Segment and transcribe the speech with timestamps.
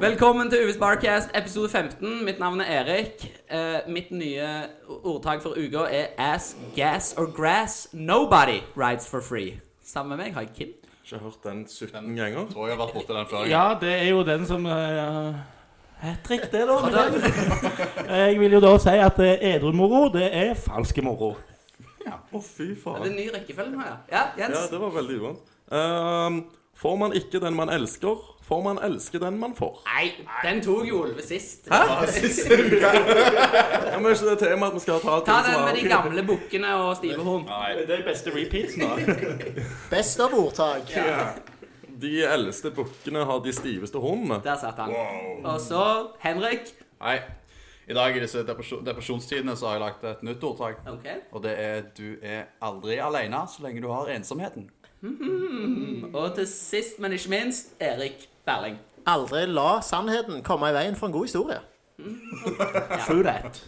[0.00, 2.24] Velkommen til Uvis Barcast, episode 15.
[2.24, 3.22] Mitt navn er Erik.
[3.50, 4.44] Eh, mitt nye
[5.04, 7.88] ordtak for uka er ass, gas or grass.
[7.92, 9.54] Nobody rides for free.
[9.84, 10.74] Sammen med meg har jeg Kim.
[11.04, 12.44] Ikke hørt den 17 ganger.
[12.52, 13.46] Tror jeg har vært borti den før.
[13.48, 15.34] Ja, det er jo den som uh,
[16.02, 16.76] Hat trick, det, da.
[16.84, 21.36] Men den- Jeg vil jo da si at uh, edru-moro, det er falske moro.
[22.06, 23.06] Å, fy Er det faen.
[23.08, 23.96] en ny rekkefølge nå, ja?
[24.12, 24.58] Ja, Jens?
[24.58, 25.38] Ja, det var veldig uvant.
[25.74, 26.36] Ehm,
[26.78, 29.80] får man ikke den man elsker, får man elske den man får.
[29.88, 30.12] Nei,
[30.44, 31.66] den tok jo Olve sist.
[31.70, 31.72] Ja,
[34.02, 36.74] men er ikke det temaet at vi skal ta Ta den med de gamle bukkene
[36.82, 37.44] og stive horn.
[37.78, 38.88] Det er beste repeats nå.
[39.94, 40.92] Best av ordtak.
[41.96, 44.40] De eldste bukkene har de stiveste hornene.
[44.44, 44.92] Der satt han.
[45.42, 45.82] Og så
[46.22, 46.60] Henrik.
[47.00, 47.18] Nei.
[47.86, 50.76] I dag i disse depresjonstidene så har jeg lagt et nytt ordtak.
[50.90, 51.06] Ok.
[51.32, 54.66] Og det er 'du er aldri alene så lenge du har ensomheten'.
[56.12, 58.76] Og til sist, men ikke minst, Erik Berling.
[59.06, 61.60] Aldri la sannheten komme i veien for en god historie.
[63.06, 63.60] True that.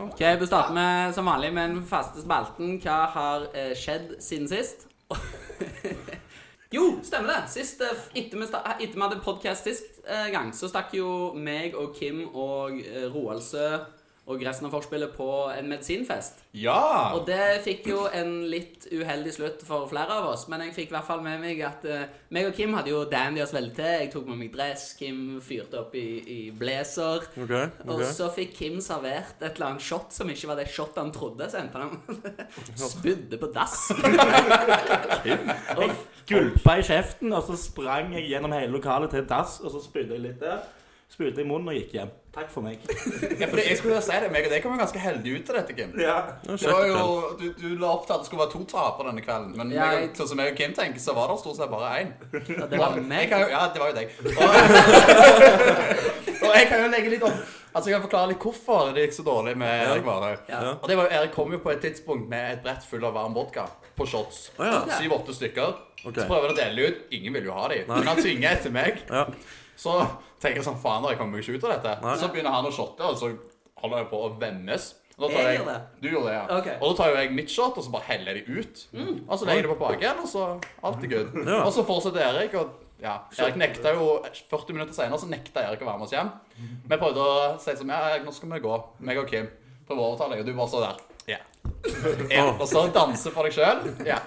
[0.00, 2.78] Ok, Vi starter med, som vanlig med den faste spalten.
[2.80, 4.86] Hva har eh, skjedd siden sist?
[6.76, 7.40] jo, stemmer det.
[7.52, 11.32] Sist, eh, etter vi, sta- etter vi hadde podkast sist eh, gang, så stakk jo
[11.36, 13.66] meg og Kim og eh, Roaldsø
[14.30, 16.44] og resten av forspillet på en medisinfest.
[16.54, 17.10] Ja!
[17.16, 20.92] Og det fikk jo en litt uheldig slutt for flere av oss, men jeg fikk
[20.92, 23.74] i hvert fall med meg at uh, meg og Kim hadde jo dandy oss veldig
[23.74, 23.88] til.
[24.04, 27.26] Jeg tok med meg dress, Kim fyrte opp i, i blazer.
[27.42, 27.54] Ok,
[27.88, 31.10] Og så fikk Kim servert et eller annet shot som ikke var det shot han
[31.14, 31.98] trodde, så endte han
[32.92, 33.88] spydde på dass.
[35.80, 39.82] og, Gulpa i kjeften, og så sprang jeg gjennom hele lokalet til dass, og så
[39.82, 40.62] spydde jeg litt der.
[41.12, 42.10] Spydde i munnen og gikk hjem.
[42.32, 42.80] Takk for meg.
[43.40, 45.42] ja fordi jeg skulle jo si det, meg og deg kom jo ganske heldig ut
[45.44, 45.90] til dette, Kim.
[46.00, 46.14] Ja.
[46.48, 47.02] Ja, Det var jo,
[47.36, 49.90] du, du la opp til at det skulle være to tapere denne kvelden, men Ja,
[49.98, 52.14] jeg- sånn som jeg og Kim tenker, så var det stort sett bare én.
[52.56, 53.28] Ja, det var meg.
[53.36, 54.08] jo, ja, det var jo deg.
[56.42, 57.36] Og, og jeg kan jo legge litt opp
[57.72, 60.40] Altså, jeg kan forklare litt hvorfor det gikk så dårlig med Erik Varhaug.
[60.50, 60.58] Ja.
[60.74, 63.14] Og det var, jo- Erik kom jo på et tidspunkt med et brett full av
[63.16, 63.64] varm vodka
[63.96, 64.42] på shots.
[64.58, 64.80] Å, ja.
[64.82, 64.90] Ok.
[64.98, 65.78] Syv-åtte stykker.
[66.02, 66.18] Okay.
[66.18, 66.98] Så prøver han å dele ut.
[67.16, 67.86] Ingen vil jo ha dem.
[67.88, 69.00] Men han tvinger etter meg.
[69.82, 69.94] Så
[70.42, 71.94] tenker jeg sånn Faen, jeg kommer meg ikke ut av dette.
[72.04, 72.16] Nei.
[72.20, 73.32] Så begynner han å shotte, og så
[73.82, 74.92] holder jeg på å vemmes.
[75.18, 75.78] Og da tar Jeg jeg, det.
[76.02, 76.44] du gjorde det, ja.
[76.56, 76.68] Ok.
[76.70, 76.78] Mm.
[76.82, 78.84] Og da tar jo jeg mitt shot, og så bare heller jeg de ut.
[79.28, 80.46] Og så legger jeg det på baken, og så
[80.88, 81.34] alt er good.
[81.44, 81.58] Ja.
[81.66, 84.06] Og så fortsetter Erik, og ja, Erik nekta jo
[84.50, 86.30] 40 minutter senere så nekta Erik å være med oss hjem.
[86.88, 87.32] Vi prøvde å
[87.62, 88.76] si som ja, Erik, nå skal vi gå,
[89.10, 89.50] meg og Kim.
[89.88, 91.02] Prøve å overtale deg, og du bare står der.
[91.36, 91.40] Ja.
[92.32, 92.54] Yeah.
[92.56, 93.82] Og så danser for deg sjøl.
[94.08, 94.16] Ja.
[94.16, 94.22] Ja,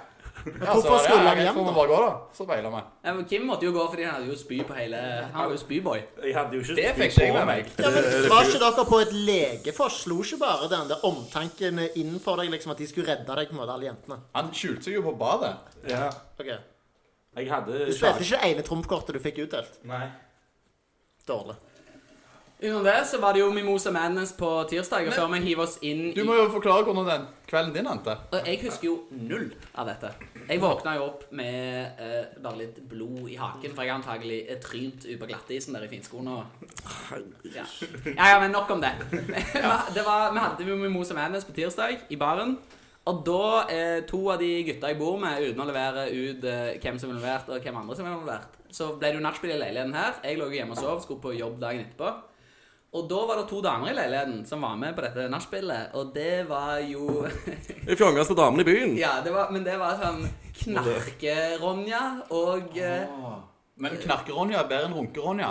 [0.45, 1.73] hvorfor skulle han hjem, da?
[1.73, 2.09] gå, da.
[2.38, 2.81] Så beiler vi.
[3.07, 5.00] Ja, men Kim måtte jo gå fordi han hadde jo spy på hele
[5.33, 6.03] Han var jo spyboy.
[6.23, 7.72] Jeg hadde jo ikke Det fikk ikke jeg med meg.
[7.81, 10.00] Ja, men Var ikke dere på et legefors?
[10.05, 13.57] Slo ikke bare den der omtanken innenfor deg, liksom at de skulle redde deg, på
[13.57, 14.19] en måte, alle jentene?
[14.38, 15.55] Han skjulte seg jo på badet.
[15.89, 16.09] Ja.
[16.39, 16.53] Ok.
[17.35, 19.81] Jeg hadde Du spilte ikke det ene trumfkortet du fikk utdelt?
[19.89, 20.05] Nei.
[21.28, 21.57] Dårlig.
[22.59, 25.73] Utenom det så var det jo Mimosa Madness på tirsdag, og før vi hiver oss
[25.83, 28.16] inn i Du må jo forklare hvordan den kvelden din endte.
[28.31, 30.13] Og jeg husker jo null av dette.
[30.47, 34.39] Jeg våkna jo opp med eh, bare litt blod i haken, for jeg har antagelig
[34.47, 36.38] eh, trynt ut på glattisen der i finskoene.
[37.51, 37.66] Ja.
[38.07, 38.93] ja, ja, men nok om det.
[39.97, 42.55] det var, vi hadde jo Mimosa Madness på tirsdag i baren.
[43.05, 46.77] Og da eh, to av de gutta jeg bor med, uten å levere ut eh,
[46.79, 49.53] hvem som er involvert, og hvem andre som er involvert, så ble det jo nachspiel
[49.53, 50.16] i leiligheten her.
[50.23, 52.13] Jeg lå jo hjemme og sov, skulle på jobb dagen etterpå.
[52.95, 56.13] Og da var det to damer i leiligheten som var med på dette nachspielet, og
[56.16, 57.25] det var jo
[57.89, 58.94] De fjongeste damene i byen.
[59.00, 60.23] Ja, det var, men det var sånn
[60.61, 62.01] Knarke-Ronja
[62.31, 63.17] og eh,
[63.84, 65.50] Men Knarke-Ronja er bedre enn Runke-Ronja.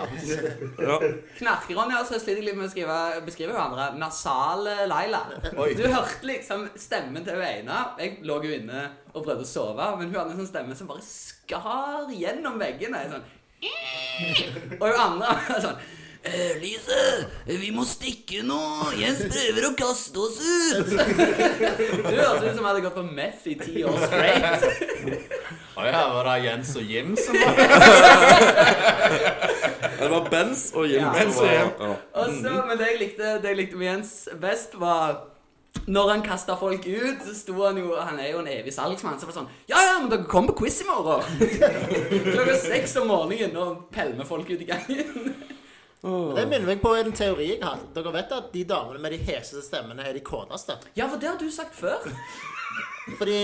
[0.81, 0.97] Ja.
[1.37, 2.97] Knarke-Ronja så sliter jeg litt med å skrive,
[3.27, 3.91] beskrive hverandre.
[4.01, 5.21] Nasale Laila.
[5.61, 5.75] Oi.
[5.77, 7.91] Du hørte liksom stemmen til Veina.
[8.01, 10.89] Jeg lå jo inne og prøvde å sove, men hun hadde en sånn stemme som
[10.89, 13.05] bare skar gjennom veggene.
[13.13, 13.29] Sånn.
[14.81, 15.85] Og hun andre sånn
[16.25, 16.97] «Eh, Lise,
[17.45, 18.57] vi må stikke nå.
[18.97, 20.89] Jens prøver å kaste oss ut.
[20.95, 24.65] Du høres ut som jeg hadde gått på meth i ti år straight.
[25.75, 27.55] Å ja, var det Jens og Jim som var
[29.99, 31.03] Det var Bens og Jim.
[31.03, 31.11] Ja.
[31.13, 31.71] Bens og Jim.
[31.81, 31.89] Ja.
[32.23, 35.19] Og så, men det jeg likte, det jeg likte med Jens best, var
[35.91, 39.19] når han kasta folk ut, så sto han jo Han er jo en evig salgsmann.
[39.21, 41.21] Så var det sånn Ja, ja, men dere kommer på quiz i morgen!
[42.31, 45.35] Klokka seks om morgenen og pælmer folk ut i gangen.
[46.05, 47.81] Det minner meg på en teori jeg har.
[47.95, 50.77] Dere vet at de damene med de heseste stemmene er de kåteste?
[50.99, 52.05] Ja, for det har du sagt før.
[53.19, 53.39] Fordi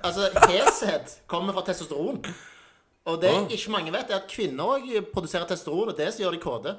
[0.00, 2.22] altså, heshet kommer fra testosteron.
[3.06, 6.36] Og det ikke mange vet, er at kvinner òg produserer testosteron, og det som gjør
[6.38, 6.76] de kåte.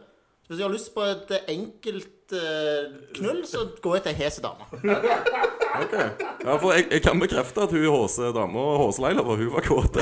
[0.48, 2.84] Hvis du har lyst på et enkelt eh,
[3.18, 4.64] knull, så gå etter ei hes dame.
[5.78, 5.92] Ok.
[5.94, 10.00] Ja, for jeg, jeg kan bekrefte at hun HC-dama, HC-Leila, for hun var kåt.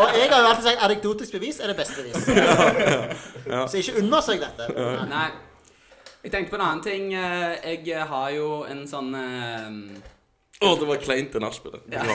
[0.00, 2.26] Og jeg har jo alltid sagt anekdotisk bevis er det beste bevis.
[3.72, 4.68] Så ikke undersøk dette.
[5.10, 5.28] Nei.
[6.24, 7.14] Jeg tenkte på en annen ting.
[7.16, 9.70] Eh, Jeg har jo en sånn eh,
[10.60, 11.86] Å, det var kleint det nachspielet.
[11.88, 12.02] Ja.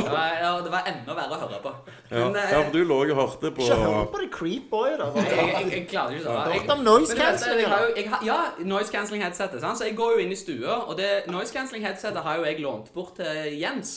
[0.00, 1.72] Det, var, ja, det var enda verre å høre på.
[2.08, 2.22] Ja.
[2.30, 4.94] Men eh, ja, for du lå og hørte på Ikke hør på det creep boy,
[4.96, 5.10] da.
[5.20, 6.46] jeg, jeg, jeg klarer ikke å.
[6.54, 8.20] Hørt om noise cancelling, da.
[8.24, 9.60] ja, noise cancelling headsetet.
[9.60, 9.76] Sant?
[9.82, 12.62] Så jeg går jo inn i stua, og det noise cancelling headsetet har jo jeg
[12.64, 13.92] lånt bort til Jens.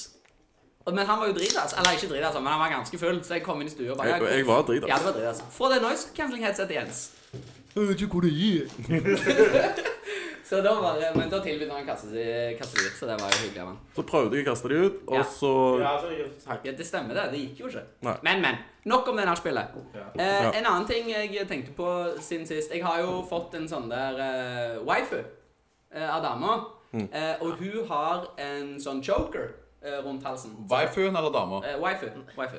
[0.84, 1.78] Og- Men han var jo dritass.
[1.80, 3.98] Eller ikke dritass, men han var ganske full, så jeg kom inn i stua og
[4.04, 5.44] bare Jeg, jeg var dritass Ja, det var dritass.
[5.56, 7.06] Få det noise cancelling headsetet, Jens.
[7.74, 9.84] Jeg vet ikke hvor det er.
[10.53, 13.31] Så da var det, Men da tilbød han å kaste det ut, så det var
[13.33, 13.77] jo hyggelig av han.
[13.95, 15.23] Så prøvde jeg å kaste de ut, og Ja.
[15.23, 17.31] så Ja, så jeg- Ja, det stemmer det.
[17.31, 17.83] Det gikk jo ikke.
[18.01, 18.15] Nei.
[18.23, 18.57] Men, men.
[18.85, 19.67] Nok om det nachspielet.
[20.19, 20.51] Eh, Ja.
[20.51, 24.13] En annen ting jeg tenkte på siden sist Jeg har jo fått en sånn der
[24.19, 25.23] eh, waifu
[25.95, 26.65] eh, av dama.
[26.94, 27.09] Mm.
[27.13, 29.50] Eh, og hun har en sånn choker
[29.83, 30.51] eh, rundt halsen.
[30.69, 31.61] Waifuen eller dama?
[31.65, 32.07] Eh, waifu.
[32.38, 32.57] waifu.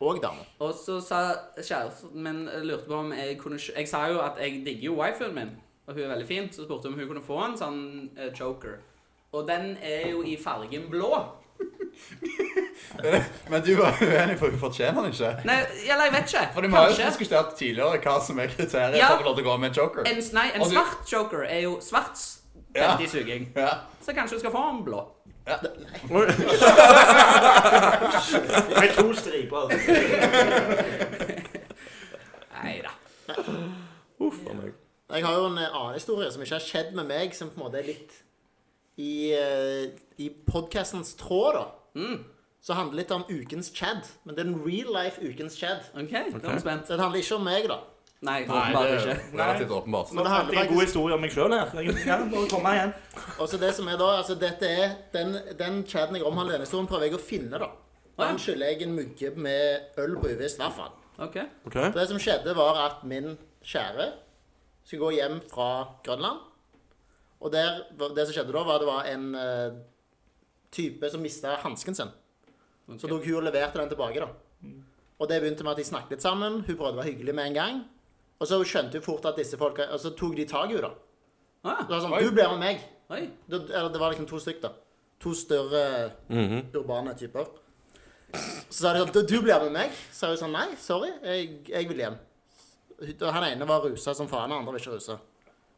[0.00, 0.46] Og damer.
[0.60, 4.38] Og så sa kjæresten min eh, lurte på om jeg kunne Jeg sa jo at
[4.38, 5.50] jeg digger jo waifuen min,
[5.90, 6.46] og hun er veldig fin.
[6.54, 7.80] Så spurte hun om hun kunne få en sånn
[8.16, 8.78] eh, choker.
[9.34, 11.10] Og den er jo i fargen blå.
[13.50, 15.32] Men du var uenig, for hun fortjener den ikke.
[15.44, 15.58] Nei,
[15.90, 16.44] eller jeg vet ikke.
[16.54, 17.08] For du har jo Kanskje.
[17.10, 19.08] diskutert tidligere hva som er kriteriet Ja.
[19.10, 20.02] for å få lov til å gå med en joker.
[20.08, 22.16] En, nei, en Og du- svart choker er jo svart
[22.74, 22.94] Ja.
[22.96, 23.48] veldig suging.
[23.56, 23.74] Ja.
[24.00, 25.02] Så kanskje du skal få en blå.
[28.80, 29.68] Med to striper.
[32.62, 32.92] Nei da.
[34.20, 34.72] Uff a meg.
[35.10, 37.60] Jeg har jo en eh, annen historie som ikke har skjedd med meg, som på
[37.60, 38.18] en måte er litt
[39.00, 39.88] i, uh,
[40.20, 41.64] i podcastens tråd, da.
[41.98, 42.18] Mm.
[42.60, 44.04] Så handler det litt om ukens Chad.
[44.24, 45.86] Men det er en real life ukens Chad.
[45.94, 46.34] OK, okay.
[46.34, 46.86] det spent.
[46.86, 47.80] Så det handler ikke om meg, da.
[48.20, 49.14] Nei, åpenbart ikke.
[49.32, 50.10] relativt åpenbart.
[50.12, 51.70] Men det handler Det er en god historie om meg sjøl her.
[51.80, 52.90] Jeg bare komme igjen.
[53.38, 56.68] Og så det som er da, altså dette er Den, den Chaden jeg omhandler denne
[56.68, 57.70] historien, prøver jeg å finne, da.
[58.18, 60.92] Den Han skylder jeg en mugge med øl på uvisst, i hvert fall.
[61.16, 61.46] Okay.
[61.64, 61.92] Okay.
[61.92, 64.10] Så det som skjedde, var at min kjære
[64.84, 65.68] skulle gå hjem fra
[66.06, 66.46] Grønland.
[67.40, 67.84] Og der,
[68.16, 69.78] det som skjedde da, var at det var en eh,
[70.74, 72.10] type som mista hansken sin.
[72.98, 74.28] Så tok hun og leverte den tilbake, da.
[75.20, 76.60] Og det begynte med at de snakket litt sammen.
[76.66, 77.80] Hun prøvde å være hyggelig med en gang.
[78.40, 80.88] Og så skjønte hun fort at disse folka Og så tok de tak i henne,
[80.88, 80.92] da.
[81.68, 82.22] Ah, Det var sånn, Oi.
[82.24, 82.84] Du blir med meg.
[83.12, 83.22] oi.
[83.46, 84.72] Det, eller det var liksom to stykker, da.
[85.20, 85.82] To større
[86.74, 87.46] urbane typer.
[88.70, 89.92] Så sa de sånn Du du blir med meg?
[90.10, 91.10] Så sa hun sånn Nei, sorry.
[91.24, 92.16] Jeg, jeg vil hjem.
[93.00, 95.16] Og Han ene var rusa som faen, han andre var ikke rusa.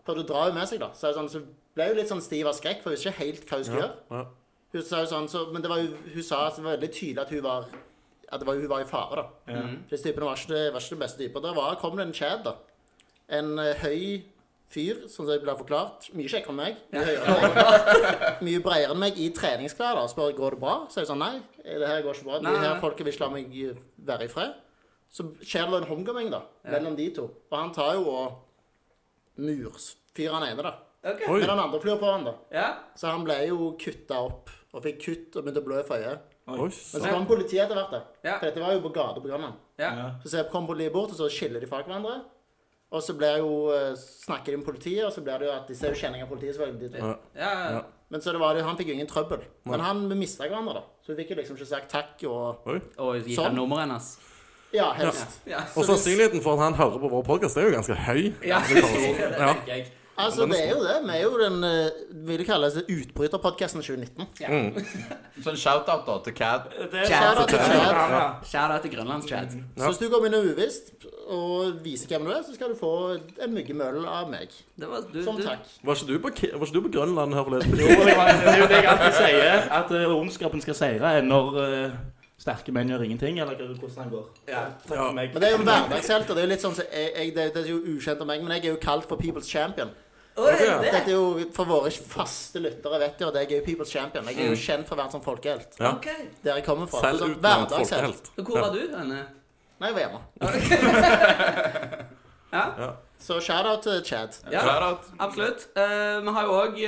[0.03, 0.91] Prøvde å dra henne med seg, da.
[0.99, 1.43] Så, jeg sånn, så
[1.77, 3.85] ble hun litt sånn stiv av skrekk, for hun visste ikke helt hva hun skulle
[3.85, 3.97] gjøre.
[4.11, 4.25] Ja.
[4.73, 6.93] Hun sa jo sånn, så, men det var jo, hun sa at det var veldig
[6.97, 7.71] tydelig at hun var
[8.33, 9.23] at det var, hun var i fare.
[9.23, 9.63] da.
[9.91, 11.43] Disse typene var ikke, det, var ikke det beste typer.
[11.45, 12.55] Der var, kom det en Chad, da.
[13.29, 14.23] En uh, høy
[14.73, 16.09] fyr, som det ble forklart.
[16.17, 16.79] Mye kjekkere enn meg.
[16.95, 18.23] Mye høyere enn meg.
[18.49, 20.01] Mye bredere enn meg i treningsklær.
[20.01, 20.79] da, Spør går det bra.
[20.89, 22.41] Så er jeg sånn nei, det her går ikke bra.
[22.47, 23.59] De her folket vil ikke la meg
[24.13, 24.57] være i fred.
[25.13, 27.27] Så skjer det en homecoming da, mellom de to.
[27.51, 28.39] Og han tar jo og
[29.37, 30.73] murfyrer han ene, da.
[31.03, 31.27] Okay.
[31.27, 32.35] Men den andre flyr på han, da.
[32.55, 32.67] Ja.
[32.97, 34.53] Så han ble jo kutta opp.
[34.73, 36.29] Og fikk kutt og begynte å blø for øyet.
[36.49, 37.91] Men så kom politiet etter hvert.
[37.93, 38.01] da.
[38.25, 38.37] Ja.
[38.39, 39.59] For dette var jo på gateprogrammet.
[39.83, 39.91] Ja.
[40.25, 42.23] Så kom politiet bort, og så skiller de fra hverandre.
[42.93, 45.69] Og så blir jo, eh, snakker de med politiet, og så blir det jo at
[45.69, 46.57] de ser jo kjenning av politiet.
[46.57, 46.91] selvfølgelig.
[46.93, 47.07] de to.
[47.07, 47.17] Ja.
[47.37, 47.71] Ja.
[47.73, 47.83] Ja.
[48.11, 49.45] Men så det var det, han fikk jo ingen trøbbel.
[49.65, 50.83] Men han mista hverandre, da.
[51.03, 52.81] Så vi fikk jo liksom ikke sagt takk og Oi.
[52.99, 53.45] Og gitt Sånn.
[53.45, 54.19] ham nummeret hennes.
[54.75, 55.41] Ja, helst.
[55.47, 55.65] Ja.
[55.77, 58.33] Og sannsynligheten for at han hører på vår podcast er jo ganske høy.
[58.47, 59.91] Ja, det tenker jeg.
[60.17, 60.97] Altså, det er jo det.
[61.05, 64.85] Vi er jo den uh, vil kalles utbryterpodkasten 2019.
[65.43, 66.69] Så en shout-out da til Cad.
[66.93, 68.45] Det Shout-out til Chad.
[68.45, 69.57] Shout-out til Grønlandschat.
[69.79, 70.93] Så hvis du kommer inn uvisst
[71.33, 72.93] og viser hvem du er, så skal du få
[73.45, 74.53] en myggemøll av meg.
[74.77, 75.65] Det var du, Som du, takk.
[75.83, 77.79] Var ikke du på, var ikke du på Grønland her forleden?
[77.81, 82.01] Jo, det er jo det jeg alltid sier, at uh, ondskapen skal seire når eh,
[82.43, 84.31] sterke menn gjør ingenting, eller hvordan det går.
[84.51, 84.63] Ja.
[85.15, 85.33] Meg.
[85.33, 86.35] Men det er jo hverdagshelter.
[86.35, 88.43] det er jo litt sånn så jeg, jeg, det, det er jo ukjent om meg,
[88.43, 89.93] men jeg er jo kalt for People's Champion.
[90.33, 93.59] Å, det er Dette er jo For våre faste lyttere vet jo at jeg er
[93.59, 94.25] jo People's Champion.
[94.33, 95.77] Jeg er jo kjent for å være en sånn folkehelt.
[95.77, 95.91] Ja.
[95.99, 96.31] Okay.
[96.43, 97.03] Der jeg kommer fra.
[97.05, 98.33] Så Selvutnevnt hverdagshelt.
[98.33, 98.49] folkehelt.
[98.49, 99.21] Hvor var du henne?
[99.83, 100.21] Nei, jeg var hjemme.
[102.53, 102.65] Ja,
[103.23, 104.35] Så shout-out til Chad.
[104.51, 104.63] ja
[105.23, 105.69] absolutt.
[105.79, 106.81] Eh, vi har jo òg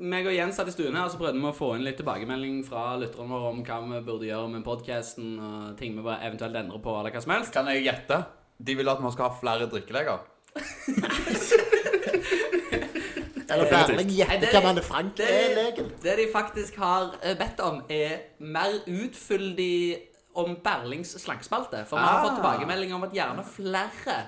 [0.00, 1.98] meg og Jens satt i stuen her, og så prøvde vi å få inn litt
[2.00, 6.22] tilbakemelding fra lytterne våre om hva vi burde gjøre med podkasten, og ting vi bare
[6.30, 7.52] eventuelt endrer på, eller hva som helst.
[7.52, 8.22] Kan jeg gjette?
[8.60, 10.18] De vil at man skal ha flere drikkeleger.
[13.50, 15.92] Eller flere er- hva Manne Frank det- er legen.
[16.02, 19.98] Det de faktisk har eh, bedt om, er mer utfyldig
[20.36, 21.84] om Berlings slankespalte.
[21.86, 22.24] For vi har Ah.
[22.28, 24.22] fått tilbakemelding om at gjerne flere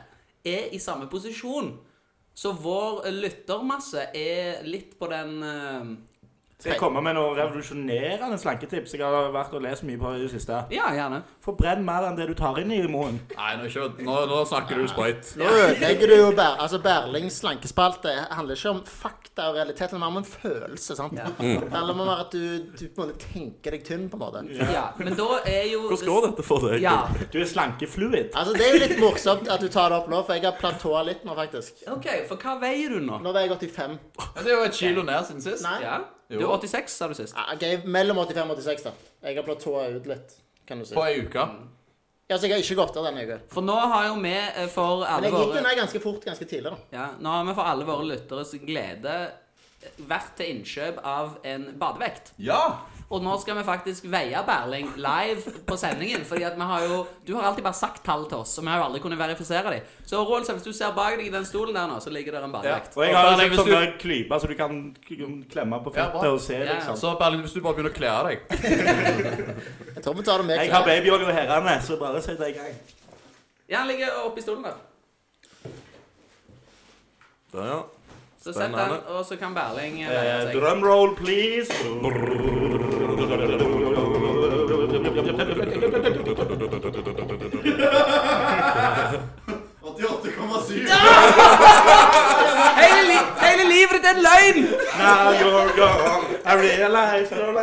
[0.44, 1.72] er i samme posisjon.
[2.34, 5.90] Så vår lyttermasse er litt på den eh,
[6.62, 8.92] Skal jeg komme med noen revolusjonerende slanketips?
[8.94, 10.60] Jeg har vært og lest mye på det siste.
[10.70, 11.22] Ja, gjerne.
[11.42, 13.18] Forbrenn mer enn det du tar inn i munnen.
[13.34, 15.32] Nei, nå, ikke, nå, nå snakker du sprøyt.
[15.40, 20.04] Nå ødelegger du jo bær, altså Berlings slankespalte handler ikke om fakta og realitet, men
[20.04, 20.94] mer om en følelse.
[21.00, 21.18] sant?
[21.18, 22.44] Det handler om at du,
[22.78, 24.44] du på en måte tenker deg tynn, på en måte.
[24.70, 26.78] Ja, men da er jo Hvordan går dette for deg?
[26.86, 26.94] Ja.
[27.32, 28.30] Du er slankefluid.
[28.38, 30.54] Altså Det er jo litt morsomt at du tar det opp nå, for jeg har
[30.62, 31.82] platåa litt nå, faktisk.
[31.90, 33.18] OK, for hva veier du nå?
[33.24, 33.98] Nå veier jeg 85.
[34.22, 35.66] Ja, det er jo et kilo ned siden sist.
[35.66, 35.98] Nei, Ja?
[36.30, 37.34] Du er 86, sa du sist.
[37.36, 38.92] Ja, ok, mellom 85 og 86, da.
[39.28, 40.36] Jeg har platåa ut litt,
[40.68, 40.94] kan du si.
[40.96, 41.46] På ei uke.
[42.30, 43.36] Ja, så jeg har ikke gått av denne uka.
[43.52, 46.00] For nå har jo vi eh, for Men alle jeg gikk jo våre ned ganske
[46.00, 46.78] fort ganske tidlig, da.
[46.96, 49.16] ja, Nå har vi for alle våre lytteres glede
[50.08, 52.32] vært til innkjøp av en badevekt.
[52.40, 52.62] Ja!
[53.12, 56.22] Og nå skal vi faktisk veie Berling live på sendingen.
[56.24, 58.70] Fordi at vi har jo Du har alltid bare sagt tall til oss, og vi
[58.72, 59.90] har jo aldri kunnet verifisere dem.
[60.08, 62.46] Så Roald, hvis du ser bak deg i den stolen der nå, så ligger der
[62.48, 62.96] en badevekt.
[62.96, 64.78] Og jeg har Berling, jo hvis sånn du- der klype, så du kan
[65.52, 66.96] klemme på Ja, fettet ja, og se, Ja, liksom.
[66.96, 68.38] Så Berling, hvis du bare begynner å kle av deg
[69.94, 70.64] Jeg tror vi tar det med klær.
[70.64, 72.74] Jeg har babyolje herrene, så bare sett deg i gang.
[73.68, 74.80] Ja, han ligger oppi stolen der.
[77.52, 77.82] Der, ja.
[78.42, 80.56] Så sett den, og så kan Berling eh, veie Eh, seg.
[80.58, 81.70] drumroll, please.
[89.82, 90.86] 88,7.
[92.82, 94.60] Hele, li hele livet ditt er en løgn!
[94.98, 96.24] Now you're gone.
[96.44, 97.58] I realize your.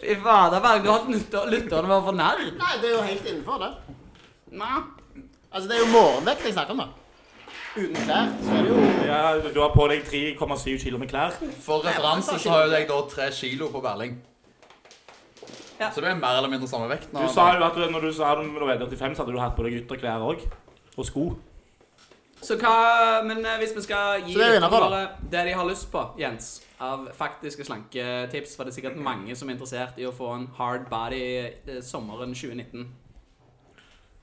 [0.00, 2.40] Fy fader, Berg, du har hatt lytter- lytterne våre for narr.
[2.58, 3.70] Nei, det er jo helt innenfor, det.
[4.60, 4.80] Nei.
[5.52, 6.88] Altså, det er jo morgenvekt jeg snakker om, da.
[7.76, 9.20] Uten klær, så er det jo Ja,
[9.54, 11.36] du har på deg 3,7 kilo med klær.
[11.62, 14.16] For referanse så har jo jeg da tre kilo på Berling.
[15.80, 15.88] Ja.
[15.94, 17.06] Så det er mer eller mindre samme vekt.
[17.14, 19.56] Du sa jo at du- når du sa du var 85, så hadde du hatt
[19.56, 20.42] på deg ytterklær òg.
[20.98, 21.36] Og sko.
[22.42, 24.88] Så hva Men eh, hvis vi skal gi Så det er jo innenfor, da.
[24.88, 29.36] lytterne det de har lyst på, Jens, av faktiske slanketips, for det er sikkert mange
[29.36, 31.20] som er interessert i å få en hard body
[31.68, 32.88] eh, sommeren 2019.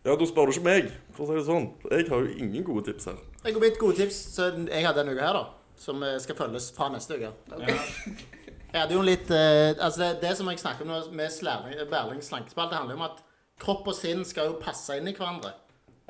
[0.06, 1.72] ja, da spør du ikke meg, for å si det sånn.
[1.92, 3.18] Jeg har jo ingen gode tips her.
[3.48, 5.46] Jeg går mitt gode tips som jeg hadde denne uka her, da.
[5.80, 7.32] Som eh, skal følges fra neste uke.
[8.74, 12.28] Jeg hadde jo litt eh, Altså, det, det som jeg snakker om nå med Berlings
[12.28, 13.22] slankespill, det handler jo om at
[13.64, 15.54] kropp og sinn skal jo passe inn i hverandre.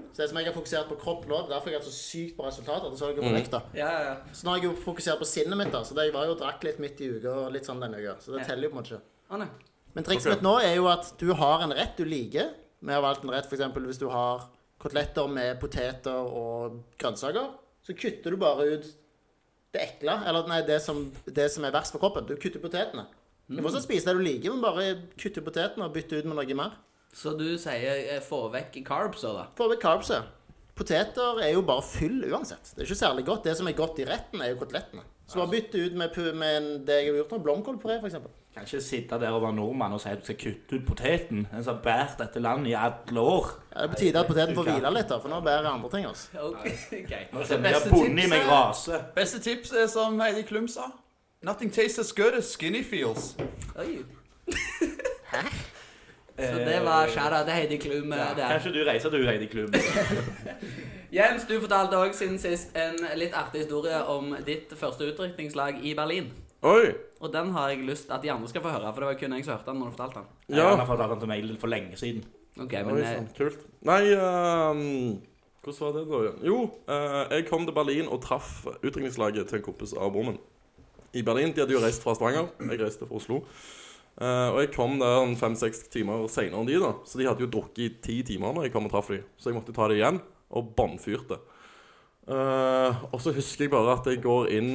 [0.09, 1.91] Så det som jeg har fokusert på kropp nå, det er derfor jeg har hatt
[1.91, 2.89] så sykt bra resultater.
[2.89, 3.61] Det så jeg jo på vekta.
[3.77, 4.15] Ja, ja, ja.
[4.33, 5.83] Så nå har jeg jo fokusert på sinnet mitt, da.
[5.85, 8.01] Så det jeg var jo og drakk litt midt i uka og litt sånn denne
[8.01, 8.17] uka.
[8.25, 8.47] Så det Ja.
[8.49, 9.03] teller jo på en måte ikke.
[9.29, 9.49] Å, nei.
[9.93, 10.33] Men trikset Ok.
[10.35, 12.49] mitt nå er jo at du har en rett du liker.
[12.81, 13.63] Vi har valgt en rett f.eks.
[13.85, 14.49] hvis du har
[14.87, 17.53] koteletter med poteter og grønnsaker.
[17.85, 18.87] Så kutter du bare ut
[19.75, 22.27] det ekle, eller nei, det som, det som er verst for kroppen.
[22.27, 23.05] Du kutter potetene.
[23.47, 24.89] Du får også spise det du liker, men bare
[25.19, 26.79] kutte potetene og bytte ut med noe mer.
[27.15, 29.47] Så du sier eh, få vekk carbs, da?
[29.57, 30.33] Få vekk carbset.
[30.77, 32.73] Poteter er jo bare fyll uansett.
[32.75, 33.47] Det er ikke særlig godt.
[33.47, 35.05] Det som er godt i retten, er jo kotelettene.
[35.27, 38.19] Så bare bytte ut med, med det jeg har gjort nå, blomkålpuré f.eks.
[38.57, 41.43] Kan ikke sitte der og være nordmann og si at du skal kutte ut poteten.
[41.51, 43.51] Den som har båret dette landet i alle år.
[43.75, 45.89] Ja, det er på tide at poteten får hvile litt, da, for nå bærer andre
[45.93, 46.23] ting oss.
[46.41, 46.65] Ok,
[47.01, 47.13] ok.
[47.33, 49.01] Nå kjenner jeg beste bonden i meg tipset- rase.
[49.15, 50.87] Beste tips er som Heidi Klum sa.
[51.45, 53.35] Nothing tastes as good as skinny feels.
[53.77, 53.99] Oi.
[56.37, 58.49] Så det var shout-out til Heidi Klum Ja, der.
[58.57, 59.73] Kanskje du reiser du, Heidi Klum.
[61.17, 65.93] Jens, du fortalte òg siden sist en litt artig historie om ditt første utdrikningslag i
[65.97, 66.27] Berlin.
[66.61, 66.91] Oi!
[67.21, 69.37] Og den har jeg lyst at de andre skal få høre, for det var kun
[69.37, 70.27] jeg som hørte den når du fortalte den.
[70.51, 70.67] Ja.
[70.67, 72.27] Jeg har fortalt den til meg for lenge siden.
[72.57, 73.65] Ok, men Oi, sånn, kult.
[73.85, 74.85] Nei, ehm,
[75.61, 76.47] hvordan var det da?
[76.47, 76.59] Jo,
[76.89, 80.39] uh, jeg kom til Berlin og traff utdrikningslaget til en kompis av broren min.
[81.17, 81.53] I Berlin.
[81.53, 82.49] De hadde jo reist fra Stavanger.
[82.61, 83.41] Jeg reiste fra Oslo.
[84.17, 86.95] Uh, og jeg kom der en fem-seks timer senere enn de, da.
[87.05, 89.25] Så de hadde jo drukket i ti timer når jeg kom og traff dem.
[89.37, 90.17] Så jeg måtte ta det igjen,
[90.49, 91.37] og bånnfyrte.
[92.27, 94.71] Uh, og så husker jeg bare at jeg går inn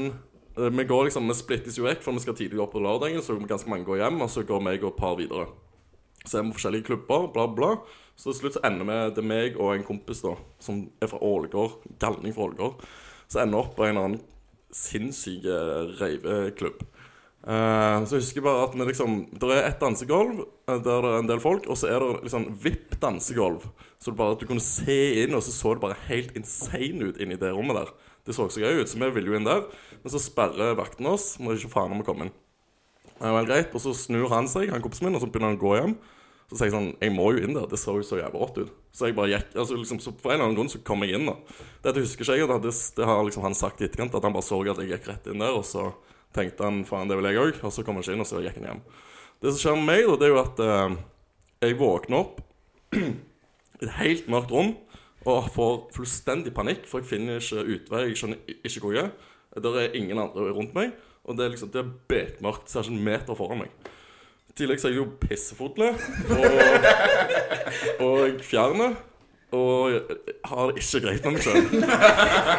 [0.56, 3.22] Vi går liksom, vi splittes jo vekk, for vi skal tidlig opp på lørdagen.
[3.24, 5.46] Så ganske mange går hjem, og så går meg og et par videre.
[6.22, 7.70] Så er vi på forskjellige klubber, bla, bla.
[8.16, 11.22] Så til slutt så ender vi det meg og en kompis da, som er fra
[11.24, 12.84] Ålgård, galning fra Ålgård,
[13.32, 14.22] så ender opp på en eller annen
[14.72, 15.48] sinnssyk
[15.98, 16.84] røyveklubb.
[17.42, 21.16] Uh, så husker bare at vi liksom Det er ett dansegulv eh, der det er
[21.18, 23.64] en del folk, og så er det liksom VIP-dansegulv.
[23.98, 27.10] Så det bare at du kunne se inn, og så så det bare helt insane
[27.10, 27.90] ut inni det rommet der.
[28.26, 29.64] Det så så gøy ut, så vi ville jo inn der.
[30.02, 31.36] Men så sperrer vakten oss.
[31.42, 32.34] Må ikke faen om å komme inn.
[33.18, 35.58] Det var greit, Og så snur han seg, han kompisen min, og så begynner han
[35.58, 35.96] å gå hjem.
[36.50, 37.66] Så sier jeg sånn Jeg må jo inn der.
[37.70, 38.72] Det så jo så jævlig rått ut.
[38.92, 41.16] Så jeg bare gikk altså liksom, så For en eller annen grunn så kom jeg
[41.16, 41.36] inn, da.
[41.86, 42.48] Dette husker ikke jeg.
[42.48, 44.92] og Det, det har liksom han sagt i etterkant, at han bare så at jeg
[44.92, 45.90] gikk rett inn der, og så
[46.36, 47.62] tenkte han faen, det vil jeg òg.
[47.62, 48.84] Og så kom han ikke inn, og så gikk han hjem.
[49.42, 50.96] Det som skjer med meg, da, det er jo at eh,
[51.66, 52.42] jeg våkner opp
[52.98, 54.74] i et helt mørkt rom.
[55.24, 58.02] Og får fullstendig panikk, for jeg finner ikke utvei.
[58.08, 59.12] Jeg skjønner ikke hvor jeg er.
[59.62, 62.70] Der er ingen andre rundt meg, og det er liksom, det er bekmørkt.
[62.72, 63.70] Ser ikke en meter foran meg.
[64.52, 65.92] I tillegg så er jeg jo pissefotlig
[66.36, 68.90] og, og fjerne.
[69.52, 70.00] Og jeg
[70.48, 71.66] har det ikke greit med meg sjøl.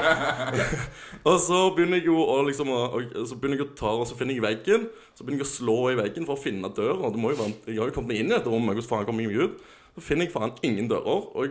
[1.30, 2.90] og så begynner jeg jo å liksom å-
[3.26, 4.86] Så begynner jeg å ta Og så finner jeg veggen.
[5.18, 7.10] Så begynner jeg å slå i veggen for å finne døra.
[7.10, 8.76] Det må jo være, jeg har jo kommet meg inn i dette rommet.
[8.78, 9.64] Hvordan faen kommer jeg meg ut?
[9.94, 11.46] Så finner jeg faen ingen dører, og,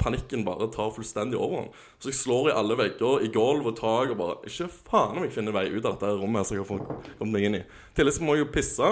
[0.00, 1.68] panikken bare tar fullstendig over.
[2.02, 5.22] Så jeg slår i alle vegger, i gulv og tak, og bare Ikke faen om
[5.22, 6.82] jeg finner vei ut av dette rommet som jeg har
[7.20, 7.62] kommet meg inn i.
[7.94, 8.88] Tillegg så må jeg jo pisse.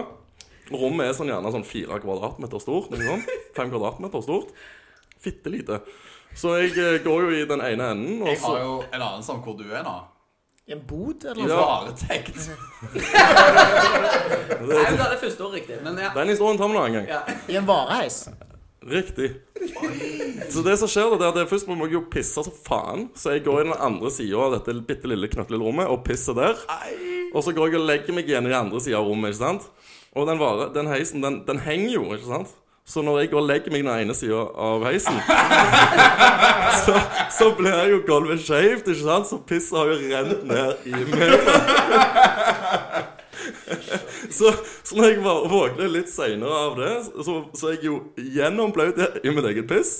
[0.70, 2.94] Rommet er sånn gjerne sånn fire kvadratmeter stort.
[2.94, 3.18] Noe.
[3.58, 4.48] Fem kvadratmeter stort.
[5.22, 5.80] Fitte lite.
[6.36, 9.30] Så jeg eh, går jo i den ene enden, og Jeg har jo en annen
[9.32, 10.00] om hvor du er nå.
[10.66, 11.50] I en bod, eller noe?
[11.50, 11.56] Ja.
[11.62, 12.36] varetekt.
[14.66, 16.10] Nei, det er det første ord riktig, men ja.
[16.16, 17.06] Den historien tar vi en annen gang.
[17.06, 17.20] ja.
[17.46, 18.26] I en vareheis?
[18.86, 19.32] Riktig.
[20.50, 23.08] Så det som skjer, det er at jeg først må jeg jo pisse som faen.
[23.18, 26.36] Så jeg går i den andre sida av dette bitte lille knøttlille rommet og pisser
[26.38, 26.60] der.
[27.32, 29.34] Og så går jeg og legger meg igjen i den andre sida av rommet.
[29.34, 29.66] ikke sant?
[30.16, 32.54] Og den, vare, den heisen, den, den henger jo, ikke sant?
[32.86, 35.16] Så når jeg går og legger meg den ene sida av heisen,
[36.86, 36.94] så,
[37.34, 39.26] så blir jo gulvet skeivt, ikke sant?
[39.26, 41.34] Så pisset har jo rent ned i meg.
[44.36, 44.52] Så,
[44.84, 46.92] så når jeg våkner litt seinere av det,
[47.24, 47.98] så, så er jeg jo
[48.36, 49.96] gjennomblaut i mitt eget piss.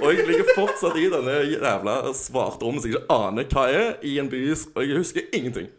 [0.00, 3.90] Og jeg ligger fortsatt i denne jævla svarte rommet som jeg ikke aner hva er,
[4.06, 4.42] i en by,
[4.74, 5.70] og jeg husker ingenting.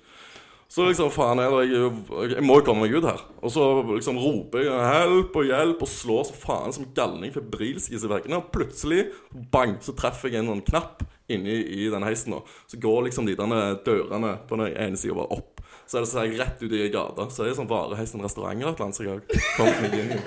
[0.68, 1.92] Så liksom, faen er det, jeg,
[2.34, 3.22] jeg må jo komme meg ut her.
[3.40, 7.94] Og så liksom roper jeg 'hjelp' og 'hjelp' og slår så faen som galning febrilsk
[7.96, 8.42] i veggene.
[8.42, 9.06] Og plutselig,
[9.52, 12.36] bang, så treffer jeg en sånn knapp inni i den heisen.
[12.36, 12.44] nå.
[12.68, 15.64] Så går liksom de dørene på den ene sida bare opp.
[15.88, 17.29] Så er det sånn rett ut i gata.
[17.32, 20.15] Så er det sånn vareheis en restaurant eller annet som jeg har kommet meg inn
[20.17, 20.22] i.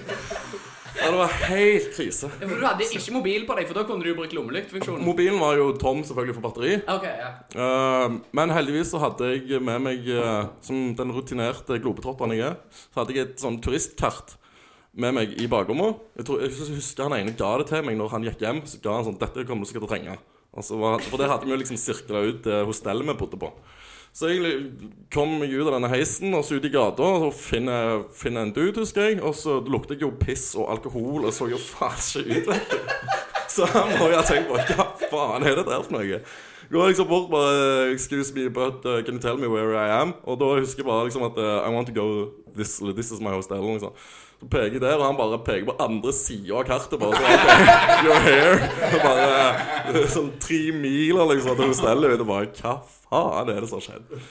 [1.00, 2.28] Ja, det var helt krise.
[2.40, 5.04] Ja, For du hadde ikke mobil på deg, for da kunne du jo brukt lommelyktfunksjonen.
[5.06, 6.74] Mobilen var jo tom selvfølgelig for batteri.
[6.92, 7.30] Ok, ja.
[7.56, 12.58] uh, men heldigvis så hadde jeg med meg, uh, som den rutinerte globetrotteren jeg er,
[12.90, 14.36] så hadde jeg et sånn turistkart
[15.00, 15.92] med meg i baklomma.
[16.18, 18.62] Jeg, tror, jeg husker han ene ga det til meg når han gikk hjem.
[18.68, 20.18] Så ga han sånn 'Dette kommer du sikkert til å trenge'.
[20.50, 20.74] Altså,
[21.06, 23.52] for det hadde vi jo liksom sirkla ut det hostellet vi bodde på.
[24.12, 24.64] Så jeg
[25.14, 28.54] kom meg ut av denne heisen og så ut i gata, og finner finner en
[28.54, 29.20] dude, husker jeg.
[29.22, 32.78] Og så lukter jeg jo piss og alkohol, og så jo faen ikke ut.
[33.50, 36.20] Så han må jo ha tenkt på hva faen er det der for noe?
[36.70, 40.14] Går liksom bort bare Excuse me, but uh, can you tell me where I am?
[40.22, 43.20] Og da husker jeg bare liksom at uh, I want to go this, this is
[43.20, 43.58] my hostel.
[43.58, 43.90] Liksom.
[44.40, 46.96] Så peker jeg der, og han bare peker på andre sida av kartet.
[47.00, 48.70] Bare så, okay, you're here.
[49.02, 49.26] Bare
[49.92, 52.22] uh, sånn tre miler liksom til hostellet.
[52.24, 52.78] Og bare hva
[53.10, 54.22] faen er det som har skjedd?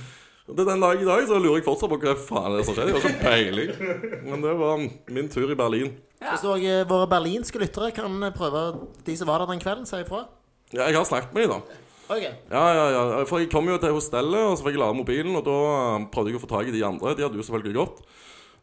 [0.50, 2.64] Det er den dag i dag så lurer jeg fortsatt på hva faen er det
[2.66, 2.90] som har skjedd.
[2.90, 4.24] Jeg har ikke peiling.
[4.32, 4.82] Men det var
[5.14, 5.92] min tur i Berlin.
[6.24, 8.64] Hvis dere, eh, våre berlinske lyttere kan eh, prøve
[9.06, 10.26] De som var der den kvelden, si ifra.
[10.74, 11.86] Ja, jeg har snakket med dem, da.
[12.10, 12.34] Okay.
[12.50, 13.24] Ja, ja, ja.
[13.30, 16.10] For jeg kom jo til hostellet, og så fikk jeg lade mobilen, og da eh,
[16.10, 17.14] prøvde jeg å få tak i de andre.
[17.14, 18.02] De hadde jo selvfølgelig gått.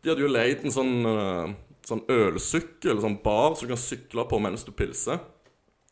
[0.07, 4.23] De hadde jo leid en sånn, eh, sånn ølsykkel, sånn bar, som du kan sykle
[4.31, 5.19] på mens du pilser.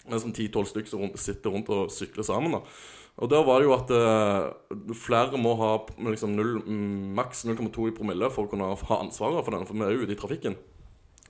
[0.05, 2.55] Det er sånn 10-12 stykker som sitter rundt og sykler sammen.
[2.55, 2.61] da.
[3.19, 7.89] Og der var det jo at eh, flere må ha liksom null, mm, maks 0,2
[7.91, 10.21] i promille for å kunne ha ansvaret for den, for vi er jo ute i
[10.23, 10.57] trafikken.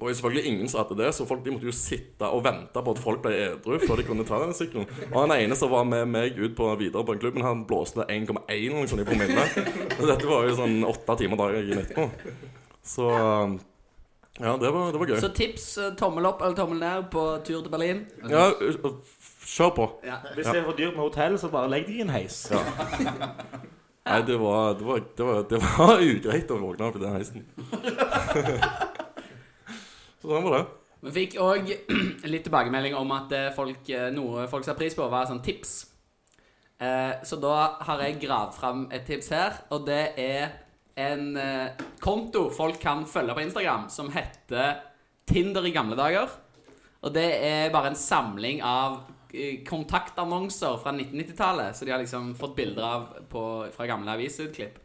[0.03, 2.93] Og selvfølgelig ingen som hadde det, så folk de måtte jo sitte og vente på
[2.93, 4.91] at folk ble edru før de kunne ta den sykkelen.
[5.13, 8.05] Og han ene som var med meg ut på videre på en klubb, han blåste
[8.05, 8.45] 1,1
[8.75, 9.47] liksom, i promille.
[9.95, 12.11] Så dette var jo sånn åtte timer dagen etterpå.
[12.85, 13.09] Så
[14.41, 15.21] ja, det var, det var gøy.
[15.23, 18.03] Så tips eh, tommel opp eller tommel ned på tur til Berlin.
[18.29, 18.49] Ja,
[19.47, 19.87] kjør på.
[20.05, 20.19] Ja.
[20.35, 22.41] Hvis det er for dyrt med hotell, så bare legg deg i en heis.
[24.05, 27.15] Nei, det var, det var, det var, det var ugreit å våkne opp i den
[27.17, 27.47] heisen.
[30.21, 30.65] Så sånn var det.
[31.05, 31.71] Vi fikk òg
[32.33, 35.73] litt tilbakemelding om at eh, folk, eh, noe folk satte pris på, var sånn tips.
[36.81, 40.55] Eh, Så da har jeg gravd fram et tips her, og det er
[40.95, 44.79] en eh, konto folk kan følge på Instagram, som heter
[45.27, 46.31] Tinder i gamle dager.
[47.05, 49.01] Og det er bare en samling av
[49.35, 54.79] eh, kontaktannonser fra 1990-tallet, så de har liksom fått bilder av på, fra gamle avisutklipp.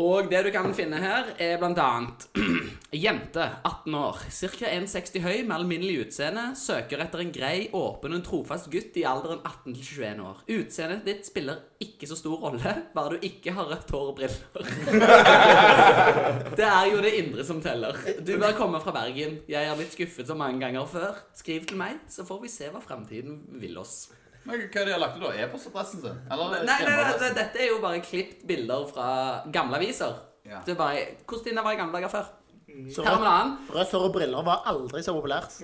[0.00, 2.22] Og det du kan finne her, er blant annet
[3.04, 4.70] Jente, 18 år, ca.
[4.70, 9.42] 1,60 høy, med alminnelig utseende, søker etter en grei, åpen og trofast gutt i alderen
[9.44, 10.40] 18 21 år.
[10.56, 14.72] Utseendet ditt spiller ikke så stor rolle, bare du ikke har rødt hår og briller.
[16.56, 17.96] Det er jo det indre som teller.
[18.24, 19.42] Du bør komme fra Bergen.
[19.50, 21.20] Jeg har blitt skuffet så mange ganger før.
[21.36, 24.06] Skriv til meg, så får vi se hva fremtiden vil oss.
[24.48, 25.32] Men hva de har lagt ut, da?
[25.44, 26.20] E-postadressen sin?
[26.30, 29.08] Eller Nei, nei, nei, nei, dette er jo bare klippet bilder fra
[29.54, 30.16] gamle aviser.
[30.48, 30.62] Ja.
[30.66, 32.30] Det er bare Hvordan var i gamle dager før.
[32.92, 35.58] Så rødt, rødt hår og briller var aldri så populært.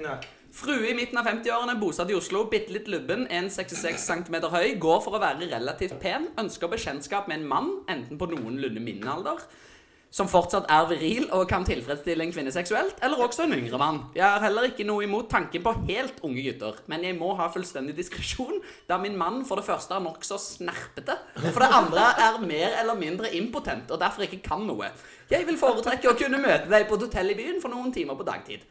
[0.59, 5.01] Frue i midten av 50-årene, bosatt i Oslo, bitte litt lubben, 1,66 cm høy, går
[5.05, 9.45] for å være relativt pen, ønsker bekjentskap med en mann, enten på noenlunde min alder,
[10.11, 14.01] som fortsatt er viril og kan tilfredsstille en kvinne seksuelt, eller også en yngre mann.
[14.17, 17.51] Jeg har heller ikke noe imot tanken på helt unge gutter, men jeg må ha
[17.53, 22.11] fullstendig diskresjon, da min mann for det første er nokså snerpete, og for det andre
[22.25, 24.91] er mer eller mindre impotent, og derfor ikke kan noe.
[25.31, 28.17] Jeg vil foretrekke å kunne møte deg på et hotell i byen for noen timer
[28.17, 28.65] på dagtid.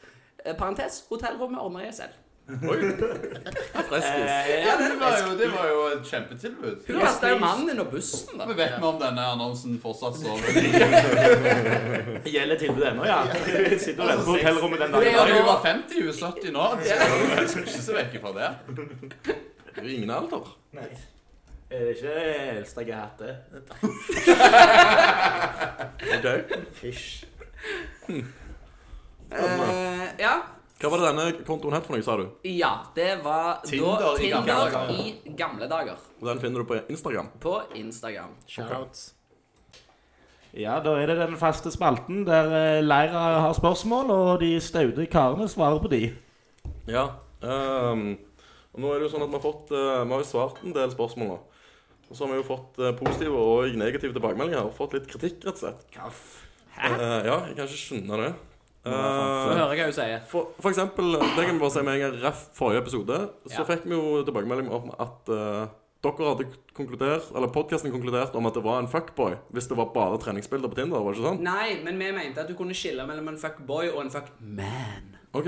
[0.44, 2.24] Eh, parentes, hotellrommet ordner jeg selv.
[3.90, 4.32] Freskis.
[4.66, 6.78] Ja, det var jo, det var jo et kjempetilbud.
[6.88, 8.46] Hun kasta jo mannen og bussen, da.
[8.48, 10.38] Men vet vi om denne annonsen fortsatt står
[12.38, 13.20] Gjelder tilbudet ennå, ja?
[13.84, 15.34] Sitter og venter på hotellrommet den dagen.
[15.36, 16.64] hun var 50, hun er 70 nå.
[16.80, 18.50] Så jeg skal ikke se vekk fra det.
[19.28, 19.36] Det
[19.76, 20.44] er jo ingen alder.
[20.80, 20.90] Nei.
[21.68, 22.14] Er det ikke
[22.56, 23.36] eldste jeg har hatt det?
[26.16, 26.28] Ok.
[26.80, 27.26] Hysj.
[29.36, 30.36] Eh, ja.
[30.78, 32.28] Hva var det denne kontoen het for noe, sa du?
[32.46, 36.04] ja, det var Tinder da i gamle Tinder i gamle dager.
[36.20, 37.32] Og Den finner du på Instagram.
[37.42, 38.36] På Instagram.
[38.46, 39.00] Shout.
[40.58, 45.06] Ja, da er det den faste spalten der eh, Leira har spørsmål, og de staude
[45.10, 46.02] karene svarer på de.
[46.88, 47.10] Ja.
[47.42, 48.16] Um,
[48.74, 50.62] og nå er det jo sånn at Vi har fått, eh, vi har jo svart
[50.64, 51.38] en del spørsmål nå.
[52.08, 54.70] Og så har vi jo fått eh, positive og negative tilbakemeldinger.
[54.70, 55.88] Og fått litt kritikk, rett og slett.
[55.98, 56.12] Hæ?
[56.78, 58.32] Uh, ja, jeg kan ikke skjønne det.
[58.92, 60.22] Få Eh, høre hva hun sier.
[60.28, 63.60] for, for eksempel, det kan vi bare si med en gang ref forrige episode, så
[63.60, 63.66] Ja.
[63.66, 65.68] fikk vi jo tilbakemelding om at uh,
[66.04, 66.46] dere hadde
[66.78, 70.70] konkludert, eller podkasten konkludert om at det var en fuckboy hvis det var bare treningsbilder
[70.70, 71.00] på Tinder.
[71.04, 71.42] var det ikke sånn?
[71.44, 75.16] Nei, men vi mente at du kunne skille mellom en fuckboy og en fuckman.
[75.34, 75.46] Ok,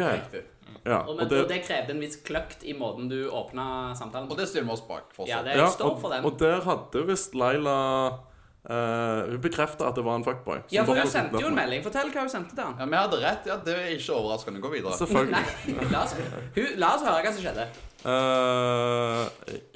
[0.85, 3.95] ja, Og, og men, og det, det krevde en viss kløkt i måten du åpna
[3.97, 5.45] samtalen Og det stiller vi oss bak Ja, fortsatt.
[5.45, 6.25] det ja, står og, for den.
[6.25, 8.19] og der hadde visst Laila
[8.67, 10.63] eh, Hun bekrefta at det var en fuckboy.
[10.73, 11.83] Ja, for hun sendte jo en melding.
[11.85, 12.75] Fortell hva hun sendte til han.
[12.79, 13.47] Ja, Vi hadde rett.
[13.47, 14.59] ja, Det er ikke overraskende.
[14.63, 14.97] Gå videre.
[14.97, 15.45] Selvfølgelig.
[15.77, 16.13] Nei, la oss,
[16.57, 17.69] hun, la oss høre hva som skjedde.
[18.05, 19.25] Uh,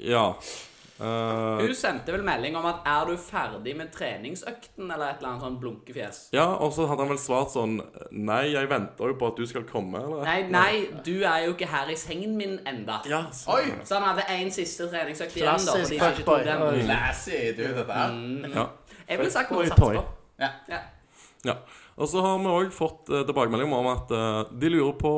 [0.00, 0.26] ja.
[1.00, 5.28] Eh, Hun sendte vel melding om at 'er du ferdig med treningsøkten?' eller et eller
[5.30, 6.28] annet sånn blunkefjes.
[6.32, 7.80] ja, og så hadde han vel svart sånn
[8.12, 10.22] Nei, jeg venter jo på at du skal komme, eller?
[10.24, 13.00] Nei, nei, du er jo ikke her i sengen min enda.
[13.06, 13.72] Ja, så, Oi!
[13.82, 15.58] Så han hadde én siste treningsøkt igjen, da.
[15.58, 16.44] Klassisk Fordi han ikke fuckboy.
[16.44, 16.86] tok den.
[16.86, 18.54] Classy, du, dette her.
[18.54, 18.66] ja.
[19.08, 20.04] Jeg ville sagt noe å satse på.
[20.38, 20.50] Ja.
[20.68, 20.78] Ja.
[21.44, 21.54] Ja.
[21.98, 25.12] Og så har vi òg fått uh, tilbakemelding om at uh, de lurer på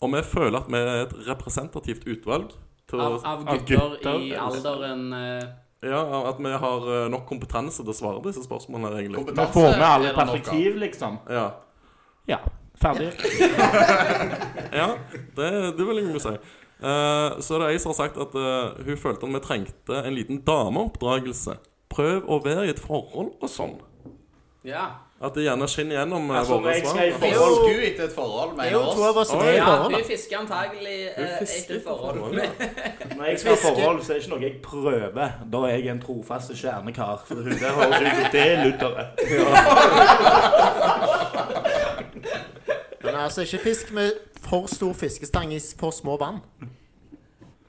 [0.00, 2.52] om vi føler at vi er et representativt utvalg.
[2.90, 5.50] Til å, Av, gutter av gutter, i alderen eh,
[5.86, 8.90] ja, at vi har eh, nok kompetanse til å svare disse spørsmålene.
[8.90, 10.18] her, egentlig Vi får med alle er av.
[10.24, 11.20] perspektiv, liksom.
[11.30, 11.46] Ja,
[12.28, 12.40] Ja,
[12.82, 13.12] ferdig.
[14.76, 14.88] ja
[15.38, 16.34] det, det vil jeg jo si.
[16.80, 19.98] Uh, så er det ei som har sagt at uh, hun følte at vi trengte
[20.00, 21.58] en liten dameoppdragelse.
[21.92, 23.74] Prøv å være i et forhold og sånn.
[24.64, 24.86] Ja.
[25.20, 26.90] At det gjerne skinner gjennom Altså, våre svar.
[26.94, 29.40] skal i Vi forhold skulle etter et forhold, Det er jo to av oss som
[29.40, 29.94] er i ja, forhold.
[29.94, 32.34] hun fisker antagelig eh, fisker etter et forhold.
[33.18, 35.28] Når jeg skal ha forhold, så er det ikke noe jeg prøver.
[35.52, 37.16] Da er jeg en trofast kjernekar.
[37.28, 39.06] For hun der høres ut som det ludderet.
[43.04, 46.38] Men altså, ikke fisk med for stor fiskestang i for små vann.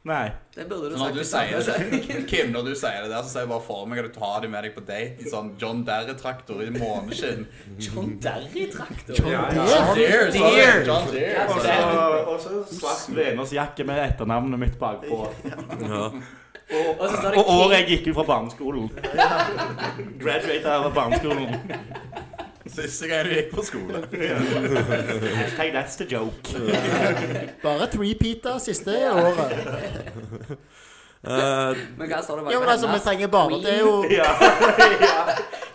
[0.04, 0.32] Nei.
[0.56, 1.52] Det burde du Når du sagt.
[1.52, 4.08] sier det, Kim, når du sier det der, så sier jeg bare for meg at
[4.10, 7.44] du tar dem med deg på date i sånn John Derry-traktor i måneskinn.
[7.86, 9.14] John Derry-traktor.
[9.22, 9.54] John.
[9.94, 10.26] Deere!
[10.34, 10.86] så- Deere.
[10.90, 11.46] John Deere.
[12.26, 15.22] Og så- Og svart venersjakke med etternavnet mitt bakpå.
[15.46, 16.10] Ja.
[16.72, 18.90] Og det Og året jeg gikk ut fra barneskolen.
[20.22, 21.58] Graduata av barneskolen.
[22.72, 24.02] Siste gang du gikk på skole.
[25.40, 26.52] Hashtag that's the joke.
[27.66, 30.58] Bare et repeater siste året.
[31.22, 33.92] Eh, Men hva står det bak Ja, men altså, vi trenger bare Det er jo.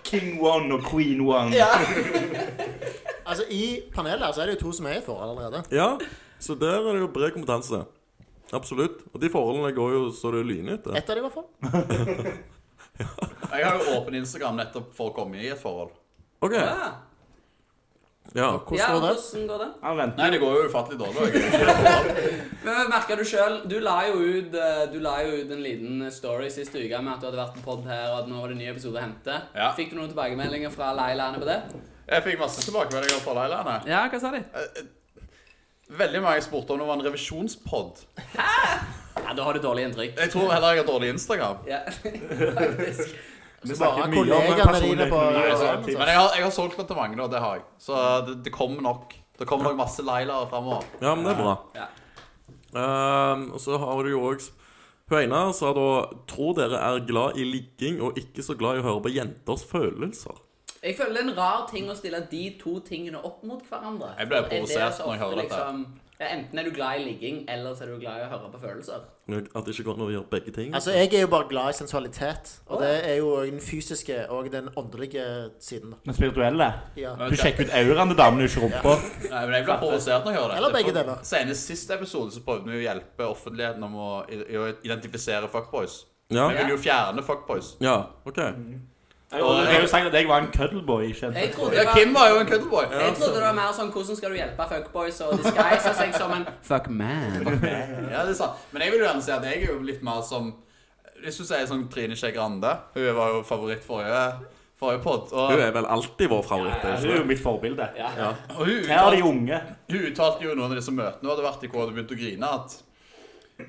[0.03, 1.55] King one og queen one.
[3.23, 3.61] Altså, I
[3.95, 5.63] panelet her så er det jo to som er i et forhold allerede.
[5.71, 5.93] ja,
[6.43, 7.79] så der er det jo bred kompetanse.
[8.59, 9.05] Absolutt.
[9.15, 10.99] Og de forholdene går jo så det lyner etter.
[10.99, 11.47] Ett av dem, i hvert fall.
[13.55, 15.95] Jeg har jo åpen Instagram nettopp for å komme i et forhold.
[16.40, 16.53] OK.
[16.53, 16.92] Ja.
[18.37, 18.51] Ja.
[18.66, 19.14] Hvordan ja, går det?
[19.16, 19.68] hvordan går det?
[19.83, 20.22] Han venter.
[20.22, 21.42] Nei, det går jo ufattelig dårlig.
[22.66, 26.03] Men merker du selv, du la jo ut eh, Du la jo ut en liten
[26.12, 28.53] story siste uke med at du hadde vært på pod her, og at nå var
[28.53, 29.38] det en ny episode å hente.
[29.57, 29.70] Ja.
[29.79, 31.61] Fikk du noen tilbakemeldinger fra Leilane på det?
[32.11, 33.79] Jeg fikk masse tilbakemeldinger fra Leilane.
[33.88, 34.42] Ja, hva sa de?
[35.96, 38.05] Veldig mange spurte om det var en revisjonspod.
[38.37, 40.18] Ja, Da har du dårlig inntrykk.
[40.18, 41.64] Jeg tror heller jeg har dårlig Instagram.
[41.70, 41.81] Ja,
[42.61, 43.16] faktisk.
[43.62, 45.99] Vi Bare snakker mye om kollegaene dine på personlig økonomi ting.
[45.99, 47.27] Men jeg har, jeg har solgt den til mange, da.
[47.33, 47.64] Det har jeg.
[47.79, 49.14] Så det, det kommer nok.
[49.38, 50.85] Det kommer nok masse Lailaer framover.
[51.01, 51.57] ja, men det er bra.
[51.77, 51.87] Ja.
[52.77, 54.42] Um, og så har du jo òg
[55.09, 55.85] Hun ene sa da
[56.29, 59.62] Tror dere er glad i ligging og ikke så glad i å høre på jenters
[59.64, 60.42] følelser.
[60.83, 64.12] Jeg føler det er en rar ting å stille de to tingene opp mot hverandre.
[64.19, 65.55] Jeg ble er provosert når jeg hører dette.
[65.55, 65.87] liksom-
[66.19, 68.51] ja, Enten er du glad i ligging, eller så er du glad i å høre
[68.53, 69.01] på følelser.
[69.27, 70.69] At det ikke går an å gjøre begge ting.
[70.75, 72.53] Altså, jeg er jo bare glad i sensualitet.
[72.71, 75.25] Og det er jo den fysiske og den åndelige
[75.59, 75.97] siden.
[76.07, 76.69] Den spirituelle.
[76.97, 77.17] Ja.
[77.19, 78.95] Du sjekker ut auraen til damene, ikke rumpa.
[79.27, 80.61] Nei, men jeg blir provosert når jeg hører dette.
[80.62, 81.25] Eller begge deler.
[81.27, 84.11] Senest siste episode så prøvde vi å hjelpe offentligheten om å,
[84.87, 86.05] identifisere fuckboys.
[86.31, 86.47] Ja.
[86.51, 87.75] Vi vil jo fjerne fuckboys.
[87.83, 88.39] ja, OK.
[89.33, 91.09] Jeg har jo sagt at jeg var en cuddleboy.
[91.09, 92.85] Jeg trodde, det Ja, var, Kim var jo en cuddleboy.
[92.93, 96.31] jeg trodde det var mer sånn hvordan skal du hjelpe fuckboys og disguise seg som
[96.37, 97.43] en fuck man.
[98.12, 98.62] Ja, det er sant.
[98.73, 100.53] Men jeg vil jo gjerne si at jeg er jo litt mer som
[101.25, 104.23] Hvis du sier sånn Trine Skei Grande Hun var jo favoritt forrige,
[104.79, 105.33] forrige pod.
[105.33, 106.85] Og, Hun er vel alltid vår favoritt.
[106.85, 107.31] Ja, er Hun ikke er jo det?
[107.35, 107.89] mitt forbilde.
[107.99, 108.33] Ja.
[108.55, 109.61] og hun, Her er de uttalte, unge.
[109.91, 111.97] hun uttalte jo i noen av disse møtene hun hadde vært i hvor hun hadde
[111.99, 112.83] begynt å grine, at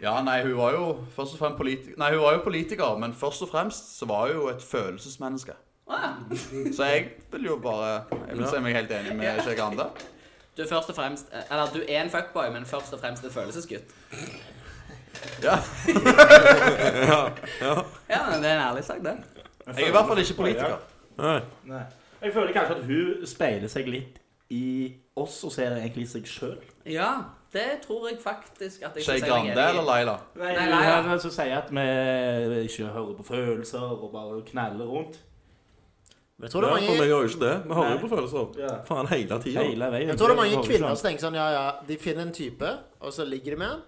[0.01, 3.13] ja, nei, hun var jo først og fremst politiker Nei, hun var jo politiker, men
[3.13, 5.53] først og fremst så var hun jo et følelsesmenneske.
[5.89, 6.17] Ah,
[6.75, 8.49] Så jeg vil jo bare Jeg vil Ja.
[8.51, 9.85] si meg helt enig med Skei Grande.
[10.57, 13.31] Du er først og fremst Eller du er en fuckboy, men først og fremst en
[13.31, 13.93] følelsesgutt.
[15.43, 15.55] Ja.
[18.09, 19.15] Ja, men det er en ærlig sak, det.
[19.67, 20.77] Jeg er i hvert fall ikke politiker.
[21.17, 21.39] Nei.
[21.65, 21.81] Nei.
[22.21, 24.19] Jeg føler kanskje at hun speiler seg litt
[24.53, 26.57] i oss, og ser egentlig seg sjøl.
[26.85, 27.09] Ja,
[27.53, 30.17] det tror jeg faktisk at jeg Skei meg Grande eller Laila?
[30.35, 35.19] Nei, Nei, hun som sier at vi ikke hører på følelser og bare knaller rundt.
[36.37, 36.87] Men jeg tror det Ja, mange...
[36.87, 37.55] for vi mange, gjør jo ikke det.
[37.65, 38.59] Vi hører jo på følelser.
[38.61, 38.73] Ja.
[38.85, 39.63] Faen, hele tida.
[39.63, 40.11] Hele veien.
[40.11, 42.73] jeg tror det er mange kvinner som tenker sånn Ja, ja, de finner en type,
[43.01, 43.81] og så ligger de med han.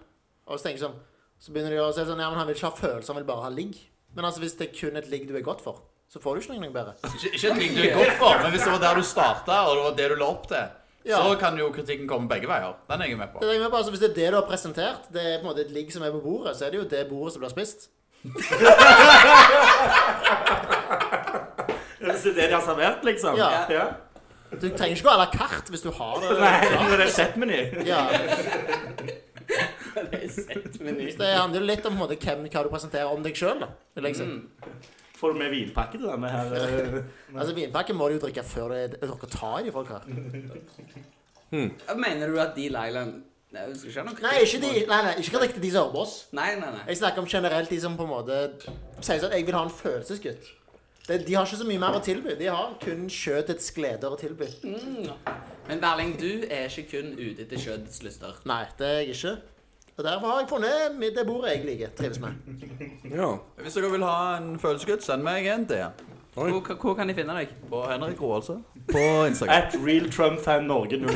[0.50, 0.98] Og så tenker sånn
[1.38, 3.28] Så begynner de å si sånn Ja, men han vil ikke ha følelser, han vil
[3.30, 3.78] bare ha ligg.
[4.16, 6.42] Men altså, hvis det er kun et ligg du er godt for, så får du
[6.42, 6.96] ikke noe bedre.
[7.06, 9.60] Ikke, ikke et ligg du er godt for, men hvis det var der du starta,
[9.68, 10.72] og det var det du la opp til,
[11.04, 11.16] Ja.
[11.16, 12.74] så kan jo kritikken komme begge veier.
[12.90, 13.40] Den er jeg med på.
[13.40, 15.46] Det er med på, altså, hvis det er det du har presentert, det er på
[15.46, 17.40] en måte et ligg som er på bordet, så er det jo det bordet som
[17.44, 17.88] blir spist.
[22.00, 23.36] Hvis det er det de har servert, liksom?
[23.36, 23.48] Ja.
[23.72, 23.84] ja.
[24.50, 26.30] Du trenger ikke gå à la carte hvis du har det.
[26.40, 27.60] Nei, når det er setmeny.
[27.86, 28.00] Ja,
[30.10, 30.42] Det er så
[31.18, 33.64] det handler jo litt om på en måte, hvem, hva du presenterer om deg sjøl.
[35.20, 36.52] Får du med vinpakke til denne her?
[36.56, 37.00] eh,
[37.38, 40.06] Altså, vinpakke må du jo drikke før er dere tar i de folk her.
[41.50, 43.18] Mener du at de Lailand
[43.50, 46.12] Nei, ikke Nei, ikke de, nei, nei, ikke riktig de som hører på oss.
[46.38, 46.84] Nei, nei, nei.
[46.86, 48.36] Jeg snakker om generelt de som på en måte
[49.02, 50.46] sier sånn Jeg vil ha en følelsesgutt.
[51.08, 52.36] De, de har ikke så mye mer å tilby.
[52.38, 54.46] De har kun kjøttets gleder å tilby.
[55.66, 58.38] Men Berling, du er ikke kun ute etter kjøttets lyster.
[58.46, 59.34] Nei, det er jeg ikke.
[60.00, 61.88] Og derfor har jeg funnet det bordet jeg liker.
[61.98, 62.28] Trives med.
[63.10, 63.26] Ja.
[63.62, 65.84] Hvis dere vil ha en følelsesgutt, send meg en til.
[66.34, 67.48] Hvor, hvor kan de finne deg?
[67.68, 68.52] på Henrik Roaldse
[68.92, 69.54] på Instagram.
[69.56, 71.06] At Real Trump Fan Norge 09.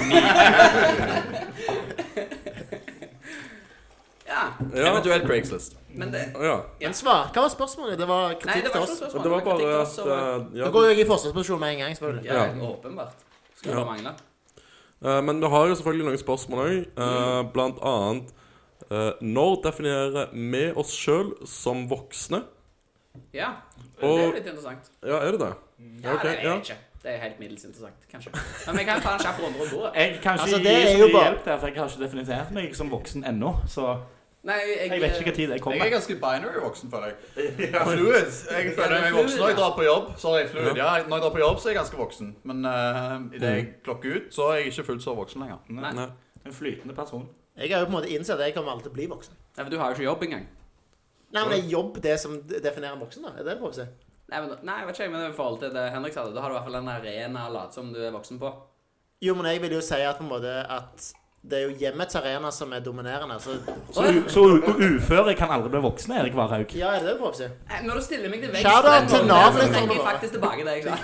[4.26, 4.34] Ja,
[4.74, 4.90] ja.
[4.90, 5.76] Eventuelt Craigslist.
[5.94, 6.56] men det ja.
[6.80, 7.28] Men svar.
[7.34, 7.98] Hva var spørsmålet?
[8.00, 9.00] Det var Nei, kritikk det til oss.
[9.12, 10.14] Det var bare at oss, og- eh,
[10.58, 12.24] ja, Da går jeg i forsvarsposisjon med en gang, selvfølgelig.
[12.24, 12.50] Ja, Ja.
[12.70, 13.12] åpenbart.
[13.56, 13.84] Skulle Ja.
[13.84, 14.10] bare mangle.
[15.04, 16.84] Uh, Men vi har jo selvfølgelig noen spørsmål òg.
[17.52, 18.28] Blant annet eh,
[19.20, 22.42] Når definerer vi oss sjøl som voksne?
[23.34, 23.52] Ja,
[24.00, 24.90] det er er litt interessant.
[25.06, 25.52] Ja, er det det?
[26.02, 26.56] Ja, okay, det vet ja.
[26.56, 26.76] ikke.
[27.04, 28.30] Det er helt middels interessant, kanskje.
[28.66, 29.80] Men vi kan ta en kjapp runde og gå.
[29.94, 31.76] Jeg kan ikke Altså, det gi er så jo mye bare- hjelp der, for jeg
[31.76, 33.50] har ikke definert meg som voksen ennå.
[33.68, 33.96] Så
[34.44, 37.16] Nei, jeg, jeg vet ikke hvilken tid jeg Jeg er ganske binary voksen, føler jeg.
[37.92, 38.32] Fluid.
[38.50, 40.10] Jeg føler meg voksen når jeg drar på jobb.
[40.20, 40.76] Sorry, fluid.
[40.76, 42.36] Ja, når jeg drar på jobb, så er jeg ganske voksen.
[42.42, 45.62] Men uh, idet jeg klokker ut, så er jeg ikke fullt så voksen lenger.
[45.68, 45.92] Nei.
[45.96, 46.08] Nei.
[46.44, 47.28] En flytende person.
[47.56, 49.34] Jeg har jo på en måte innsett at jeg kommer alltid til å bli voksen.
[49.56, 50.46] Nei, men du har jo ikke jobb engang.
[51.34, 53.30] Nei, men det er jobb det som definerer en voksen, da?
[53.34, 53.86] Er det det du prøver å si?
[54.32, 56.48] Nei, men, nei, jeg vet ikke, men i forhold til det Henrik sa, da har
[56.50, 58.50] du i hvert fall en arena å late som du er voksen på.
[59.22, 61.12] Jo, men jeg vil jo si at på en måte at
[61.44, 63.36] det er jo hjemmets arena som er dominerende.
[63.40, 63.58] Så
[63.92, 66.72] Så, u- så u- u- uføre kan aldri bli voksne, Erik Warhaug.
[66.74, 67.48] ja, er det det du prøver å si?
[67.68, 70.74] Nei, Når du stiller meg til veggs, til så litt, trekker jeg faktisk tilbake det
[70.74, 70.96] jeg sa.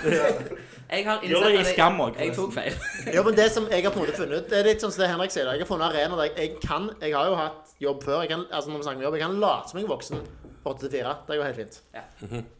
[0.91, 2.17] Jeg har innsett at jeg, skam òg.
[2.19, 2.73] jeg tok feil.
[3.15, 4.91] jo, men det som jeg har på en måte funnet ut Det er litt sånn
[4.91, 5.47] som det Henrik sier.
[5.55, 8.21] Jeg har funnet arena der jeg kan Jeg har jo hatt jobb før.
[8.25, 10.23] Jeg kan, altså når vi snakker om jobb, jeg kan late som jeg er voksen.
[10.61, 11.13] 84.
[11.25, 11.77] Det går helt fint.
[11.95, 12.03] Ja.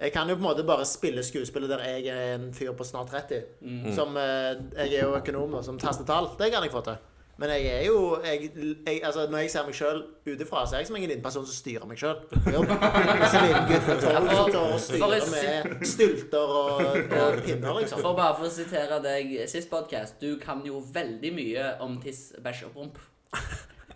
[0.02, 2.88] Jeg kan jo på en måte bare spille skuespillet der jeg er en fyr på
[2.88, 3.44] snart 30.
[3.94, 6.32] Som eh, Jeg er jo økonom, og som taster tall.
[6.40, 6.98] Det kan jeg få til.
[7.42, 10.84] Men jeg er jo jeg, jeg, altså, Når jeg ser meg sjøl utenfra, så er
[10.84, 12.20] jeg som en liten person som styrer meg sjøl.
[15.32, 18.02] Med stylter og, og pinner, liksom.
[18.04, 22.28] For bare for å sitere deg sist podcast, du kan jo veldig mye om tiss,
[22.46, 23.02] bæsj og promp.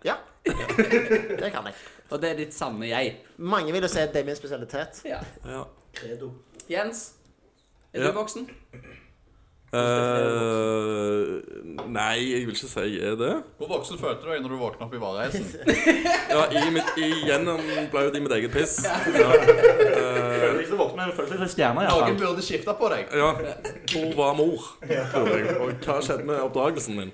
[0.06, 0.18] Ja.
[0.46, 1.78] Det kan jeg.
[2.14, 3.16] Og det er ditt sanne jeg.
[3.38, 5.02] Mange vil jo si at det er min spesialitet.
[5.06, 5.22] Ja.
[5.46, 5.64] Ja.
[5.96, 6.32] Credo.
[6.70, 7.12] Jens,
[7.94, 8.08] er Ja.
[8.10, 8.50] du voksen?
[9.76, 11.42] Eh,
[11.90, 13.32] nei, jeg vil ikke si jeg er det.
[13.60, 15.46] Hvor voksen følte du deg når du våkna opp i vareheisen?
[16.36, 18.78] Ja, i mitt, jo i mitt eget piss.
[18.86, 23.12] Ja, Føler deg som voksen, men føler deg som stjerne, Noen burde skifte på deg.
[23.16, 23.32] ja.
[23.94, 24.68] Hvor var mor?
[24.90, 25.56] jeg.
[25.60, 27.14] Og hva skjedde med oppdragelsen min?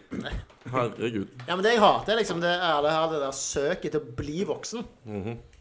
[0.72, 1.30] Herregud.
[1.48, 4.02] Ja, men det jeg hater, er liksom det, er det, her, det der søket til
[4.04, 4.86] å bli voksen.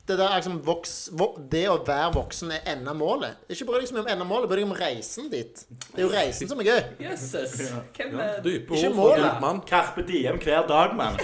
[0.09, 3.37] Det der er liksom voks, vok, Det å være voksen er enda målet.
[3.53, 5.63] Ikke bry deg så mye om enda målet, bry deg om reisen dit.
[5.93, 6.81] Det er jo reisen som er gøy.
[7.05, 7.55] Jøsses.
[7.97, 9.23] Hvem er Dype ord fra målet.
[9.29, 9.61] dyp mann.
[9.69, 11.21] Carpe diem hver dag, mann.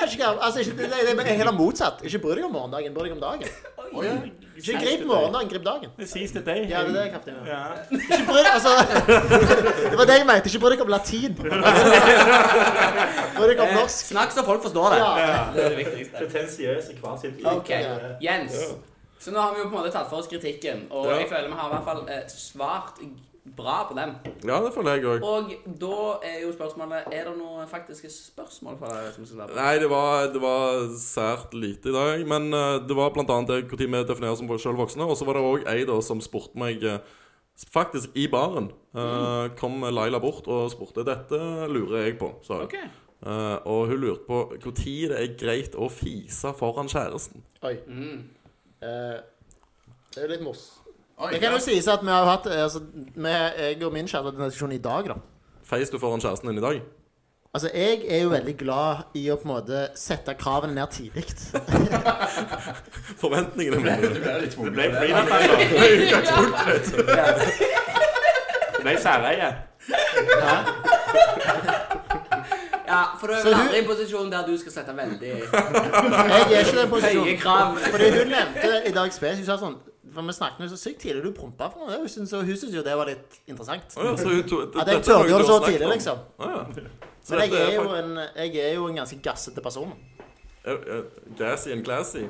[0.00, 2.02] Altså, ikke, det, det er heller motsatt.
[2.02, 3.48] Ikke bry deg om morgendagen, bry deg om dagen.
[4.60, 5.90] Ikke grip morgendagen, grip dagen.
[5.98, 6.66] Det sies til deg.
[6.70, 7.34] Ja, det er det kaptein.
[7.48, 7.60] Ja.
[7.90, 8.72] Ikke bry deg, altså
[9.90, 10.50] Det var det jeg mente.
[10.50, 11.34] Ikke bry deg om latin.
[13.36, 14.04] Bry deg om norsk.
[14.12, 15.00] Snakk så folk forstår det.
[15.00, 15.08] Ja.
[15.54, 16.16] Det er det viktigste.
[16.20, 17.70] Pretensiøs i hver sin Ok,
[18.24, 18.60] Jens.
[19.20, 21.16] Så nå har vi jo på en måte tatt for oss kritikken, og Ja.
[21.20, 23.00] jeg føler vi har i hvert fall eh, svart
[23.44, 24.12] bra på den.
[24.44, 25.24] Ja, det føler jeg òg.
[25.24, 29.56] Og da er jo spørsmålet Er det noen faktiske spørsmål fra deg som skal på?
[29.56, 32.26] Nei, det var, det var sært lite i dag.
[32.28, 35.08] Men eh, det var blant annet det når vi definerer som selv voksne.
[35.08, 37.00] Og så var det òg ei da som spurte meg eh,
[37.60, 41.36] Faktisk i baren eh, kom Laila bort og spurte Dette
[41.68, 42.70] lurer jeg på, sa hun.
[42.70, 42.86] Okay.
[43.20, 47.44] Eh, og hun lurte på når det er greit å fise foran kjæresten.
[47.68, 47.76] Oi.
[47.84, 48.22] Mm.
[48.80, 49.18] Eh,
[50.14, 50.79] det er litt mos.
[51.20, 51.56] Oi, Det kan ja.
[51.58, 54.72] jo sies at vi har hatt altså, vi, Jeg og min kjæreste hadde en diskusjon
[54.72, 55.18] i dag, da.
[55.68, 56.80] Feis du foran kjæresten din i dag?
[57.54, 61.24] Altså, Jeg er jo veldig glad i å på en måte sette kravene ned tidlig.
[63.22, 65.08] Forventningene Du ble litt tvunget ble til det.
[65.74, 66.32] freelance,
[66.74, 66.96] altså.
[68.76, 69.50] Det ble særeie.
[72.90, 76.40] Ja, for du er aldri i en posisjon der du skal sette veldig Jeg er
[76.40, 77.38] ikke i den posisjonen.
[77.92, 79.76] Fordi hun nevnte i dag spes Hun sa sånn
[80.14, 81.22] For vi snakket jo så sykt tidlig.
[81.24, 81.98] Du prompa for noe.
[82.00, 83.92] Hun syntes, jo det var litt interessant.
[83.96, 85.92] Oh, ja, så hun to, At jeg turte du det så tidlig, om.
[85.92, 86.18] liksom.
[86.38, 86.64] Oh, ja.
[87.22, 89.92] Så Men jeg er, er jo fakt- en, jeg er jo en ganske gassete person.
[90.64, 91.02] Eh, eh,
[91.38, 92.24] Gassy and classy.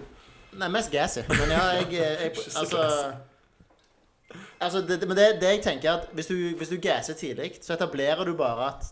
[0.52, 1.20] Nei, mest gassy.
[1.28, 3.12] Men ja, jeg, jeg Altså
[4.60, 7.52] Altså, det- men det, det jeg tenker er at hvis du, hvis du gasser tidlig,
[7.62, 8.84] så etablerer du bare at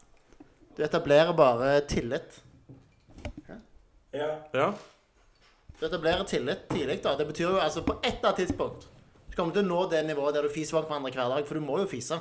[0.76, 2.42] Du etablerer bare tillit.
[4.14, 4.28] Ja.
[4.54, 4.70] Ja.
[5.80, 7.16] Du etablerer tillit tidlig, da.
[7.16, 8.88] Det betyr jo altså på et eller annet tidspunkt
[9.30, 11.44] du kommer du til å nå det nivået der du fiser foran hverandre hver dag,
[11.46, 12.16] for du må jo fise.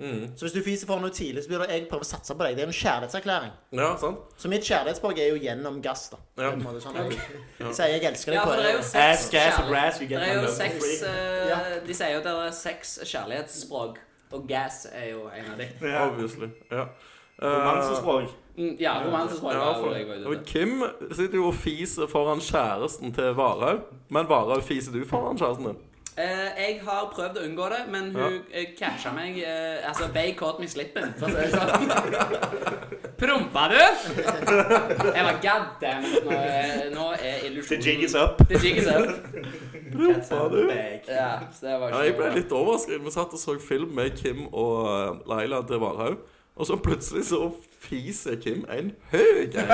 [0.00, 0.26] Mm.
[0.36, 2.44] Så hvis du fiser foran noe tidlig, så blir det jeg prøver å satse på
[2.44, 2.56] deg.
[2.58, 3.54] Det er en kjærlighetserklæring.
[3.80, 4.18] ja, sant?
[4.36, 6.18] Så mitt kjærlighetsspråk er jo gjennom gass, da.
[6.40, 6.50] Ja.
[6.60, 10.00] Måte sånn jeg sier jeg elsker deg Ja, for det er jo seks kjærlighet- grass,
[10.00, 11.08] you get Det er jo seks free.
[11.08, 13.98] eh, De sier jo at det er seks kjærlighetsspråk,
[14.32, 15.68] og gas er jo en av dem.
[15.88, 16.04] Ja.
[16.10, 16.50] Obviously.
[16.70, 16.84] Ja.
[17.40, 17.48] Eh,
[18.60, 20.44] Mm, Ja, romansespråk Ja, for, jeg og.
[20.46, 23.86] Kim sitter jo og fiser foran kjæresten til Varhaug.
[24.10, 25.78] Men Varhaug, fiser du foran kjæresten din?
[26.18, 28.64] Eh, jeg har prøvd å unngå det, men hun ja.
[28.76, 32.50] catcha meg eh, Altså, Bay caught me slipping, for å si det sånn.
[33.20, 33.78] Prompa du?
[35.14, 36.04] Jeg var god damn.
[36.26, 38.42] Nå, er- nå er illusjonen The jig is up.
[38.50, 39.08] The jig is up.
[39.94, 40.60] Prompa du?
[41.08, 43.00] Ja, så det var Ja, jeg ble litt overrasket.
[43.04, 46.18] Vi satt og så film med Kim og eh, Laila til Varhaug.
[46.60, 47.46] Og så plutselig så
[47.80, 49.70] fiser Kim en høy en.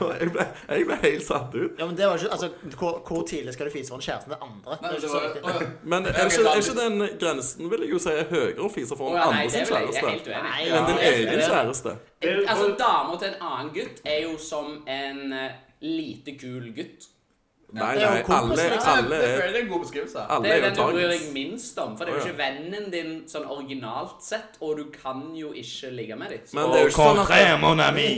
[0.00, 1.72] Og jeg ble, jeg ble helt satt ut.
[1.80, 4.38] Ja, men det var ikke Altså, hvor, hvor tidlig skal du fise foran kjæresten til
[4.46, 4.78] andre?
[4.84, 5.10] Nei, det
[5.42, 5.66] var.
[5.82, 8.98] Men er ikke, er ikke den grensen vil jeg jo si er høyere å fise
[9.00, 10.72] foran nei, andre sin jeg, jeg kjæreste helt uenig.
[10.78, 11.96] Enn din egen kjæreste.
[12.46, 17.10] Altså, dama til en annen gutt er jo som en eh, lite kul gutt.
[17.72, 18.92] Nei, det nei, kompis, alle, liksom.
[18.98, 20.22] alle Det er, føler jeg er en god beskrivelse.
[20.28, 22.38] alle Det er er den du bryr deg minst om, for det er jo ikke
[22.40, 26.40] vennen din sånn originalt sett, og du kan jo ikke ligge med dem.
[26.58, 28.08] Men det er jo ikke sånn at mon ami.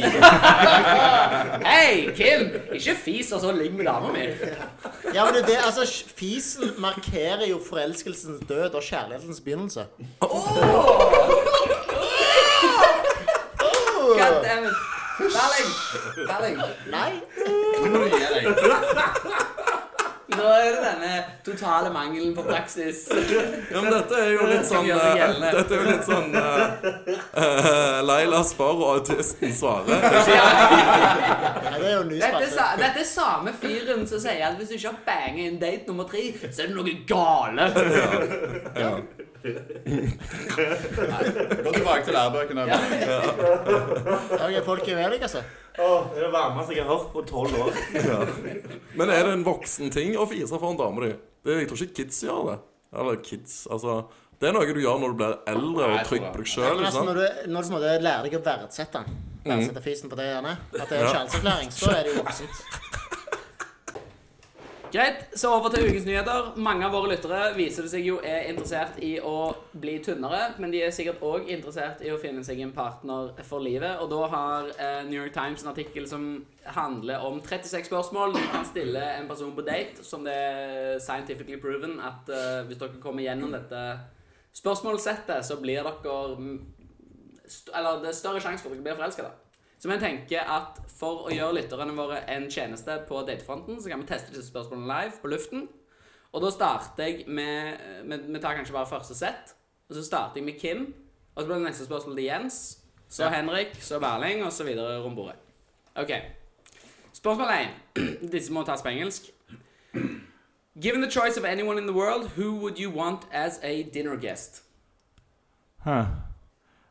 [1.72, 2.48] Hei, Kim!
[2.78, 4.24] Ikke fis og så ligg med dama mi.
[5.12, 5.84] Ja, men det, det, altså,
[6.16, 9.86] Fisen markerer jo forelskelsens død og kjærlighetens begynnelse.
[14.16, 14.76] God damn it.
[15.18, 15.70] Darling!
[16.26, 16.58] Darling.
[16.90, 17.12] Nei.
[20.42, 20.62] Nå deg.
[20.62, 21.12] Er det denne
[21.46, 23.04] totale mangelen på praksis.
[23.72, 25.32] Ja, men dette er jo litt sånn eh.
[25.42, 30.02] Dette er jo litt sånn uh, Laila spør, og autisten svarer.
[30.02, 30.38] Det
[31.78, 34.92] er jo Dette er, sa dette er samme fyren som sier at hvis du ikke
[34.92, 37.64] har banget inn date nummer tre, så er det noe gale.
[41.62, 42.62] Gå tilbake til lærebøkene.
[42.70, 42.78] Ja.
[44.38, 45.42] Ok, folk er uenige, altså.
[45.78, 47.72] Åh, det er det varmeste jeg har hørt på tolv år.
[48.98, 51.12] Men er det en voksen ting å fise foran dama di?
[51.44, 52.58] Det- Jeg tror ikke kids gjør det.
[52.98, 54.02] Eller kids, altså
[54.38, 56.84] Det er noe du gjør når du blir eldre og trygg på deg sjøl.
[56.84, 60.56] altså, når, du, når du lærer deg å verdsette den, verdsette fisen på det gjerne,
[60.80, 62.64] at det er kjærlighetserklæring, så er det jo voksent.
[64.92, 66.50] Greit, så over til ukens nyheter.
[66.60, 70.74] Mange av våre lyttere viser det seg jo er interessert i å bli tynnere, men
[70.74, 74.02] de er sikkert òg interessert i å finne seg en partner for livet.
[74.04, 76.26] Og da har eh, New York Times en artikkel som
[76.76, 81.56] handler om 36 spørsmål du kan stille en person på date, som det er scientifically
[81.62, 83.80] proven at eh, hvis dere kommer gjennom dette
[84.60, 86.20] spørsmålssettet, så blir dere
[87.72, 89.41] Eller det er større sjanse for at dere blir forelska, da.
[89.82, 94.04] Så vi tenker at for å gjøre lytterne våre en tjeneste på datefronten, så kan
[94.04, 95.64] vi teste disse spørsmålene live på luften.
[96.30, 99.56] Og da starter jeg med Vi tar kanskje bare første sett.
[99.90, 100.94] Og så starter jeg med Kim.
[101.34, 102.78] Og så blir det neste spørsmål til Jens.
[103.08, 105.34] Så Henrik, så Berling, og så videre rundt bordet.
[105.96, 106.12] OK.
[107.12, 107.48] Spørsmål
[107.96, 108.32] 1.
[108.32, 109.22] Disse må tas på engelsk.
[110.80, 114.16] Given the choice of anyone in the world, who would you want as a dinner
[114.16, 114.62] guest?
[115.78, 116.06] Huh.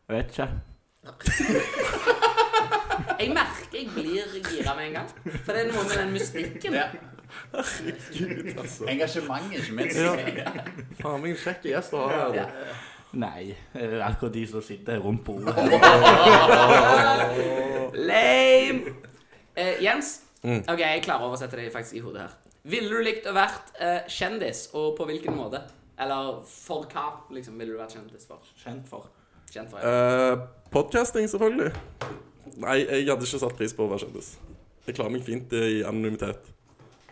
[0.09, 0.49] Jeg vet ikke.
[3.19, 5.09] Jeg merker jeg blir gira med en gang.
[5.45, 6.77] For det er noe med den mystikken.
[6.77, 6.87] Ja.
[7.51, 8.87] Herregud, altså.
[8.91, 9.99] Engasjementet, ikke minst.
[9.99, 10.15] Ja.
[11.01, 12.39] Faen meg en kjekk gjest å ha her.
[12.41, 12.47] Ja.
[13.11, 15.55] Nei, eh, akkurat de som sitter rundt bordet.
[18.11, 18.93] Lame!
[19.55, 20.21] Eh, Jens?
[20.43, 20.63] Mm.
[20.63, 22.37] Ok, jeg klarer å oversette det faktisk i hodet her.
[22.71, 25.63] Ville du likt å vært eh, kjendis, og på hvilken måte?
[26.01, 28.47] Eller for hva liksom, ville du vært kjendis for?
[28.63, 29.09] Kjent for.
[29.51, 29.91] Kjent for ja.
[29.91, 31.73] Uh, Podcasting, selvfølgelig.
[32.59, 34.33] Nei, jeg hadde ikke satt pris på å være kjendis.
[34.87, 36.49] Jeg klarer meg fint i anonymitet.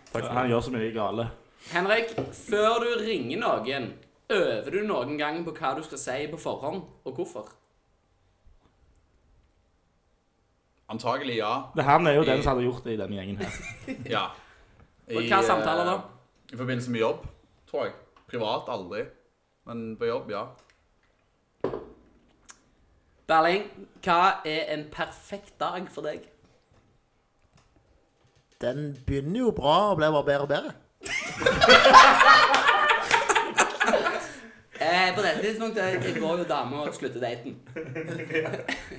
[0.10, 1.30] Takk for Han gjør så mye gale.
[1.70, 3.90] Henrik, før du ringer noen,
[4.34, 7.50] øver du noen gang på hva du skal si på forhånd, og hvorfor?
[10.90, 11.52] Antagelig ja.
[11.76, 13.60] Det her er jo den som hadde gjort det i denne gjengen her.
[14.16, 14.24] ja.
[15.10, 15.94] Og hva samtaler da?
[15.98, 17.24] eh, I forbindelse med jobb,
[17.70, 17.94] tror jeg.
[18.30, 19.04] Privat aldri.
[19.70, 20.44] Men på jobb, ja.
[23.30, 23.68] Berling,
[24.02, 26.24] hva er en perfekt dag for deg?
[28.62, 30.72] Den begynner jo bra og blir bare bedre og bedre.
[34.90, 37.56] Eh, på dette tidspunktet går jo dame og slutter daten.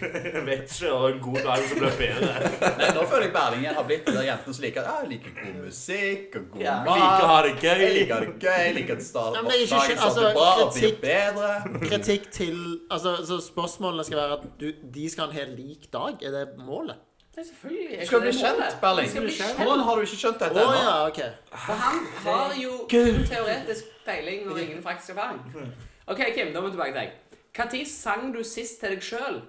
[0.01, 2.31] Jeg vet ikke, om en god dag som blir bedre.
[2.79, 5.59] Nei, Nå føler jeg Berlingen har blitt der jentene som liker ja, jeg liker god
[5.67, 6.77] musikk og god Ja.
[6.87, 7.01] mat.
[7.01, 7.83] Liker å ha det gøy.
[7.85, 8.57] Jeg liker det gøy.
[8.65, 11.51] Jeg liker at start Nei, men jeg ikke- oppdagen altså, starter bra og blir bedre.
[11.91, 12.59] Kritikk til
[12.91, 16.23] Altså, så spørsmålene skal være at du, de skal ha en helt lik dag.
[16.23, 16.97] Er det målet?
[17.37, 18.01] Nei, selvfølgelig.
[18.01, 18.81] Du skal bli det kjent.
[18.81, 19.11] Berling.
[19.11, 19.57] Skal bli kjent.
[19.57, 21.21] Hvordan har du ikke skjønt dette Oh, ja, OK.
[21.53, 25.73] For han har jo kun teoretisk peiling og ingen praktisk erfaring.
[26.07, 27.11] OK, Kim, da må vi tilbake til deg.
[27.59, 29.43] Når sang du sist til deg sjøl?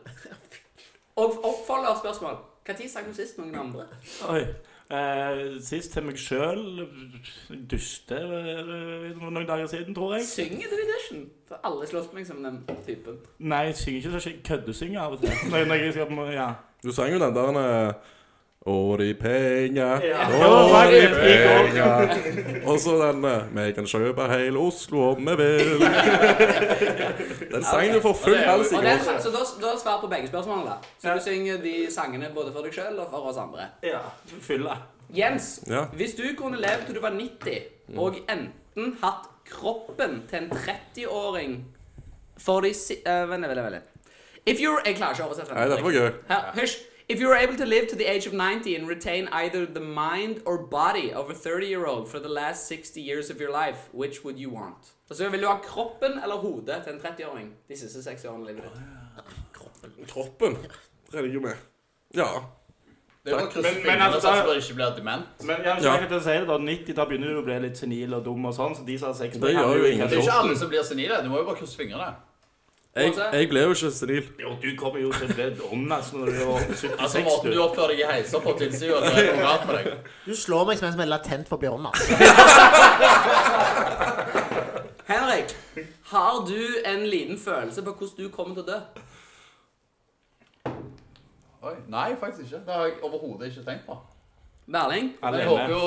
[1.15, 2.37] Og oppfølgerspørsmål.
[2.67, 3.87] Når sang du sist noen andre?
[4.29, 4.43] Oi.
[4.91, 6.81] Eh, sist til meg sjøl
[7.71, 10.25] Duste eh, noen dager siden, tror jeg.
[10.27, 11.21] Synger du dusjen?
[11.47, 13.21] For alle slått meg som den typen.
[13.39, 15.31] Nei, jeg synger ikke så kødde Køddesynger av og til.
[15.51, 16.49] Når, når jeg skal, ja.
[16.83, 17.93] Du sang jo den der eh,
[18.61, 20.25] Å, de penger, Ja.
[20.29, 22.11] å, de penger.
[22.69, 25.81] Og så den eh, Vi kan kjøpe hele Oslo om vi vil.
[27.51, 29.01] Den sang du for full hals i går.
[29.19, 30.75] så da, da jeg på begge spørsmålene.
[30.75, 31.15] da Så Ja.
[31.17, 33.65] du synger de sangene både for deg sjøl og for oss andre.
[33.83, 34.03] ja.
[34.41, 34.77] Fylla.
[35.11, 35.85] Jens, Ja.
[35.97, 37.65] hvis du kunne levd til du var 90,
[37.97, 41.57] og enten hatt kroppen til en 30-åring
[42.37, 43.01] for de si...
[43.05, 43.90] Uh, vent, vent, vent.
[44.45, 46.13] If you're Jeg klarer ikke å oversette Nei, dette var gøy.
[46.27, 46.79] Her, Hysj.
[47.09, 49.81] If you were able to live to the age of 90 and retain either the
[49.81, 54.23] mind or body of a 30-year-old for the last 60 years of your life, which
[54.23, 54.93] would you want?
[55.09, 58.47] Altså, Vil du ha kroppen eller hodet til en 30-åring de siste 60 årene av
[58.47, 60.07] livet ditt?
[60.13, 60.57] Kroppen
[61.13, 61.55] regner jeg med.
[62.15, 62.29] Ja.
[63.25, 65.25] Det er jo å krysse Men- men altså, sånn at du ikke blir dement.
[65.43, 65.75] Men Ja.
[65.81, 66.07] ja.
[66.07, 68.45] til å si det da, 90, da begynner du å bli litt senil og dum
[68.45, 70.07] og sånn, så de som har 60 Det gjør jo ingen.
[70.07, 71.21] Det er jo ikke alle som blir senile.
[71.23, 72.15] Du må jo bare krysse fingrene.
[72.95, 74.23] Jeg, jeg ble jo ikke senil.
[74.41, 77.51] Jo, du kommer jo til å bli dum altså, når du er 76, Altså Måten
[77.53, 79.85] du oppfører deg i heiser på tilsier at det er noe galt med deg.
[80.25, 81.85] Du slår meg som en som er latent for bjørn.
[81.87, 82.03] Altså.
[85.11, 85.49] Henrik,
[86.11, 86.61] har du
[86.91, 88.79] en liten følelse på hvordan du kommer til å dø?
[91.61, 92.61] Oi, Nei, faktisk ikke.
[92.65, 93.95] Det har jeg overhodet ikke tenkt på.
[94.71, 95.09] Berling?
[95.21, 95.81] Jeg håper jo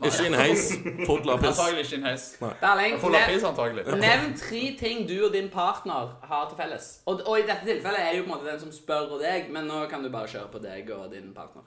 [0.00, 0.62] Nei, Ikke i en heis.
[1.06, 1.58] Full av piss.
[1.58, 2.24] Antagelig ikke en heis.
[2.40, 3.84] Berling, Full av piss, antagelig.
[4.00, 6.88] nevn tre ting du og din partner har til felles.
[7.06, 9.50] Og, og i dette tilfellet er jo på en måte den som spør og deg,
[9.54, 11.62] men nå kan du bare kjøre på deg og din partner.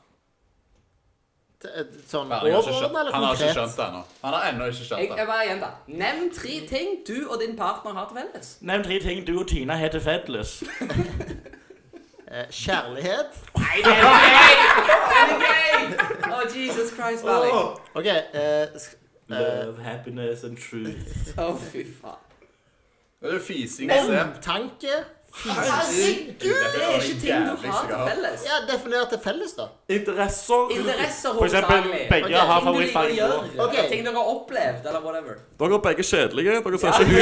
[2.07, 3.55] Sånn Berling har ikke skjønt- overordna eller Han har ikke konkret?
[3.57, 4.01] skjønt det ennå.
[4.23, 5.27] Han har ennå ikke Jeg, skjønt jeg det.
[5.27, 5.69] bare gjenta.
[5.87, 8.51] Nevn tre ting du og din partner har til felles.
[8.61, 10.63] Nevn tre ting du og Tina har til felles.
[12.27, 13.37] Eh, kjærlighet.
[13.67, 14.57] Nei, det er gøy!
[15.09, 16.31] Det er gøy!
[16.31, 17.77] Oh, Jesus Christ, Berling.
[17.95, 18.05] OK.
[18.05, 18.97] Eh, sk-
[19.29, 21.33] Love, happiness and truth.
[21.37, 22.23] Å, fy faen.
[23.21, 24.19] Det er jo fising å se.
[24.23, 24.99] omtanke
[25.37, 26.39] Herregud!
[26.39, 26.51] Det
[26.83, 28.39] er ikke ting du har til felles.
[28.47, 29.65] Ja, definer til felles, da.
[29.89, 30.61] Interesser.
[30.77, 32.09] Interesser For eksempel, hovedsakelig.
[32.09, 33.37] begge Ok, har ting du liker å favorittfarge gjøre.
[33.53, 33.63] blå.
[33.67, 33.75] Ok.
[33.91, 35.33] Ting dere har opplevd, eller whatever.
[35.59, 36.51] Dere er begge kjedelige.
[36.65, 37.17] Dere ser ikke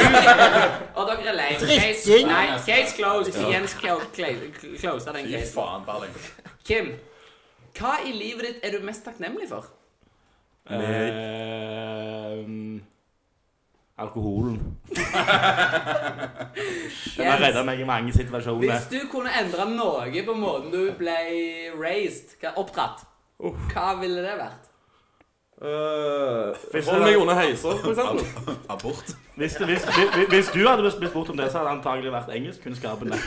[0.96, 1.50] Og dere er lei.
[1.52, 2.26] Case, Drikking.
[2.32, 3.34] nei, case closed.
[3.52, 4.08] Jens clo-
[4.80, 5.54] closed av den Fy casen.
[5.54, 6.14] faen, Berling.
[6.66, 6.86] Kim,
[7.78, 9.64] hva i livet ditt er du mest takknemlig for?
[11.46, 12.80] Ehm,
[13.98, 14.58] alkoholen.
[17.16, 18.68] Den har redda meg i mange situasjoner.
[18.68, 21.16] hvis du kunne endre noe på måten du ble
[21.80, 23.04] raised, hva- oppdratt,
[23.40, 24.62] hva ville det vært?
[25.56, 26.52] Uh,
[26.84, 28.26] Hold meg under heiser, for eksempel.
[28.74, 29.14] Abort.
[29.36, 32.34] Hvis, hvis, hvis, hvis du hadde blitt spurt om det, så hadde det antagelig vært
[32.36, 33.12] engelskkunnskapen.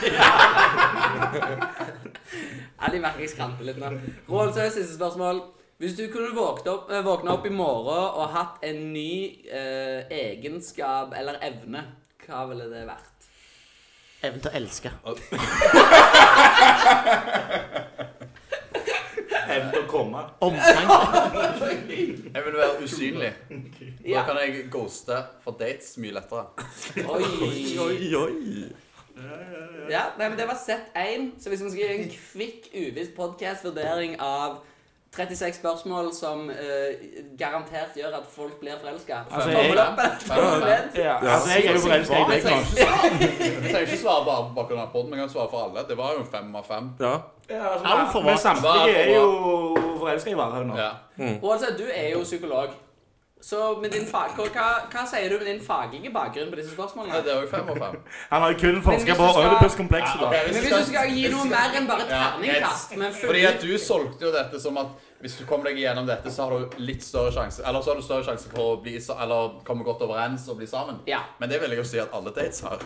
[2.80, 3.90] Ja, de merker jeg skranter litt nå.
[4.30, 5.42] Roald Søe, siste spørsmål.
[5.80, 10.10] Hvis du kunne våkne opp, eh, våkne opp i morgen og hatt en ny eh,
[10.12, 11.86] egenskap eller evne,
[12.26, 13.28] hva ville det vært?
[14.28, 14.92] Evnen til å elske.
[19.50, 20.26] Evnen til å komme.
[20.46, 20.98] Omtanke.
[22.36, 23.32] Jeg vil være usynlig.
[23.50, 24.24] Da Ja.
[24.28, 26.46] kan jeg ghoste for dates mye lettere.
[27.08, 27.24] Oi.
[27.86, 28.68] Oi, oi.
[29.90, 31.32] Ja, nei, men det var sett én.
[31.42, 34.60] Så hvis vi skal gi en kvikk, uviss podcast-vurdering av
[35.16, 37.08] 36 spørsmål som eh,
[37.40, 39.74] garantert gjør at folk blir forelska Altså, jeg-?
[40.96, 42.58] Ja, altså, jeg er jo forelska i deg nå.
[42.80, 45.86] Jeg trenger ikke svare bare på bakgrunn av men jeg kan svare for alle.
[45.90, 46.92] Det var jo fem av fem.
[47.00, 47.16] Ja.
[47.50, 49.32] Ja, altså, men samtlige er jo
[49.98, 50.78] forelska i hverandre nå.
[50.78, 50.92] Ja.
[51.42, 52.78] Og altså, du er jo psykolog.
[53.42, 54.48] Så med din fag, hva,
[54.92, 57.14] hva- sier du med din faglige bakgrunn på disse spørsmålene?
[57.14, 57.24] spørsmålene?
[57.24, 57.96] Det er jo fem av fem.
[58.30, 60.22] Han har kun forska på Oedipus-komplekset.
[60.22, 60.46] Ja, okay.
[60.46, 64.26] Men hvis du skal gi noe mer enn bare terningkast men Fordi at du solgte
[64.28, 64.88] jo dette som at
[65.24, 67.96] hvis du kommer deg gjennom dette, så har du litt større sjanse Eller så har
[68.00, 70.96] du større sjanse for å bli Eller komme godt overens og bli sammen.
[71.08, 71.20] Ja.
[71.40, 72.80] Men det vil jeg jo si at alle dates har.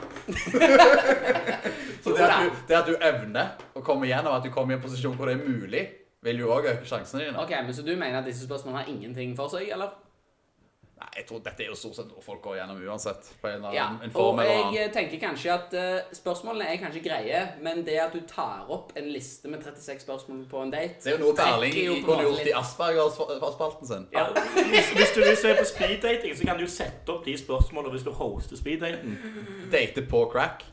[2.04, 4.78] så det at, du, det at du evner å komme igjennom, at du kommer i
[4.78, 5.84] en posisjon hvor det er mulig,
[6.24, 7.38] vil jo òg øke sjansene dine.
[7.42, 9.90] Ok, men Så du mener at disse spørsmålene har ingenting for seg, eller?
[11.04, 13.30] Nei, jeg tror Dette er jo stort sett noe folk går gjennom uansett.
[13.42, 13.88] På en, eller Ja.
[14.04, 14.76] en form Og eller jeg annen.
[14.78, 18.94] Jeg tenker kanskje at uh, spørsmålene er kanskje greie, men det at du tar opp
[18.96, 22.48] en liste med 36 spørsmål på en date Det er jo noe Berling kunne gjort
[22.48, 24.08] i Aspergers-spalten sin.
[24.14, 24.28] Ja.
[24.32, 27.98] Hvis, hvis, du, hvis du er på speeddating, så kan du sette opp de spørsmålene
[27.98, 29.18] hvis du hoster speeddaten.
[29.72, 30.64] Date på crack.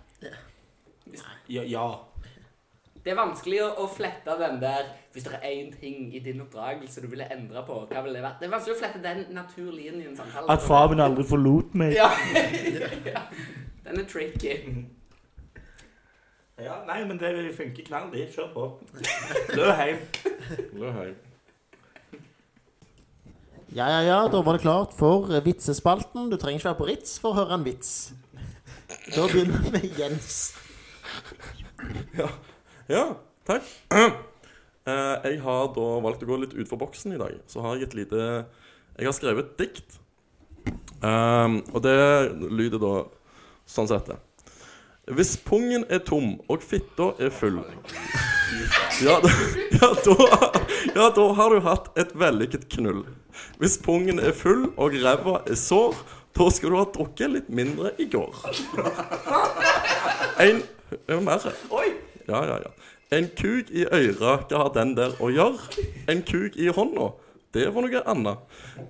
[1.51, 1.65] Ja.
[1.67, 1.89] ja.
[3.11, 6.45] Det er vanskelig å, å flette den der Hvis det er én ting i din
[6.45, 8.37] oppdragelse du ville endre på, hva ville det vært?
[8.39, 10.47] Det er vanskelig å flette den naturlinjen i en samtale.
[10.55, 11.97] At far min aldri forlot meg.
[11.97, 12.07] Ja.
[13.11, 13.25] ja.
[13.89, 14.53] Den er tricky.
[16.63, 18.29] Ja, nei, men det funker knall, det.
[18.37, 18.69] Kjør på.
[19.59, 20.07] Lø hjem.
[20.79, 21.19] Lø heim
[23.75, 26.31] Ja, ja, ja, da var det klart for vitsespalten.
[26.31, 28.13] Du trenger ikke være på Ritz for å høre en vits.
[29.17, 30.39] Da begynner vi med Jens.
[32.15, 32.31] Ja,
[33.47, 33.63] takk.
[34.89, 37.35] Eh, jeg har da valgt å gå litt utfor boksen i dag.
[37.47, 38.47] Så har jeg et lite
[38.97, 39.99] Jeg har skrevet et dikt.
[41.05, 42.95] Um, og det lyder da
[43.69, 44.17] sånn som dette.
[45.13, 47.61] Hvis pungen er tom og fitta er full
[49.05, 49.31] ja da,
[49.77, 50.17] ja, da,
[50.97, 53.05] ja, da har du hatt et vellykket knull.
[53.61, 55.95] Hvis pungen er full og ræva er sår,
[56.37, 58.33] da skal du ha drukket litt mindre i går.
[60.41, 60.63] En
[61.05, 61.53] er mer.
[61.71, 62.10] Oi!
[62.31, 62.71] Ja, ja, ja.
[63.11, 65.59] En kuk i øra, hva har den der å gjøre?
[66.09, 67.09] En kuk i hånda,
[67.57, 68.39] det var noe annet.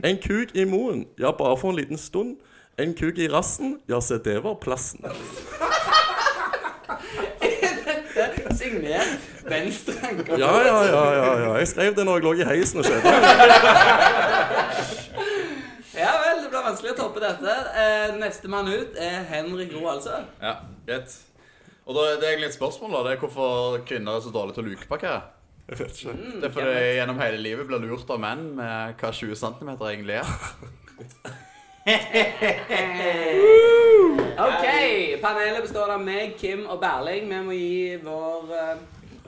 [0.04, 2.36] En kuk i moen, ja, bare for en liten stund.
[2.80, 5.00] En kuk i rassen, ja, se, det var plassen.
[8.60, 9.94] Signert Venstre.
[10.36, 11.52] Ja, ja, ja, ja, ja.
[11.58, 13.14] Jeg skrev det når jeg lå i heisen og skjedde.
[15.96, 17.56] Ja vel, det blir vanskelig å toppe dette.
[17.80, 20.20] Eh, Nestemann ut er Henrik Roe, altså.
[20.40, 20.54] Ja,
[20.88, 21.16] greit.
[21.90, 23.00] Og da, det er egentlig et spørsmål, da.
[23.02, 25.10] Det er hvorfor kvinner er så dårlige til å lukepakke.
[25.70, 26.12] Jeg vet ikke.
[26.38, 29.70] Det er fordi jeg gjennom hele livet blir lurt av menn med hva 20 cm
[29.74, 30.28] egentlig er.
[34.46, 34.66] OK.
[35.24, 37.24] Panelet består av meg, Kim og Berling.
[37.26, 38.78] Vi må gi vår uh.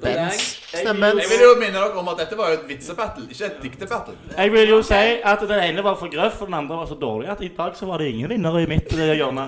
[0.02, 4.14] Jeg vil jo minne dere om at dette var jo et vitsebattle, ikke et diktebattle.
[4.34, 6.96] Jeg vil jo si at den ene var for grøff, og den andre var så
[6.98, 9.44] dårlig at i dag så var det ingen vinnere i mitt eh, hjørne.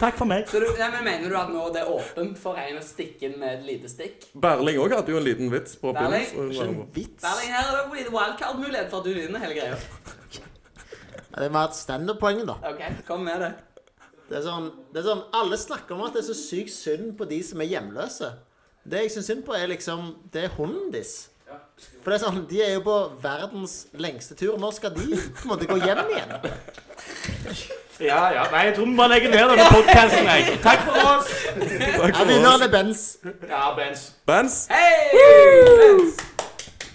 [0.00, 0.46] Takk for meg.
[0.50, 3.28] Så du, ja, men Mener du at nå det er åpent for en å stikke
[3.28, 4.28] inn med et lite stikk?
[4.34, 6.24] Berling òg hadde jo en liten vits på Berling?
[6.48, 7.22] Ikke en vits.
[7.22, 9.76] Berling, her er det wildcard-mulighet for at du vinner hele greia.
[10.32, 12.56] Ja, Det er mer et standup-poeng, da.
[12.72, 13.52] OK, kom med det.
[14.28, 17.10] Det er, sånn, det er sånn Alle snakker om at det er så sykt synd
[17.18, 18.30] på de som er hjemløse.
[18.88, 21.28] Det jeg syns synd på, er liksom Det er hunden deres.
[22.02, 24.56] For det er sånn, De er jo på verdens lengste tur.
[24.60, 25.04] Når skal de
[25.36, 26.32] på en måte gå hjem igjen?
[28.00, 28.44] Ja, ja.
[28.50, 30.26] Nei, jeg tror vi bare legger ned denne podkasten.
[30.62, 31.28] Takk for oss.
[32.00, 32.62] Takk for Vinneren oss.
[32.66, 33.02] er Benz.
[33.48, 34.00] Ja, Benz.
[34.26, 34.56] Benz.
[34.70, 36.12] Hei!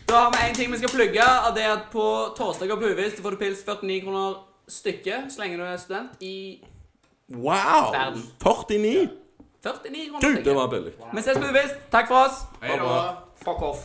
[0.10, 2.04] Da har vi en ting vi skal plugge, og det er at på
[2.38, 4.38] torsdager på Uvis får du pils 49 kroner
[4.70, 6.64] stykket så lenge du er student i
[7.36, 7.92] Wow!
[7.94, 8.24] Verden.
[8.44, 9.10] 49?
[9.64, 10.56] 49 kroner Gud, det stykket.
[10.56, 10.94] var billig.
[11.14, 11.72] Vi ses på Uvis.
[11.92, 12.42] Takk for oss.
[12.64, 13.00] Hei da.
[13.44, 13.84] Fuck off.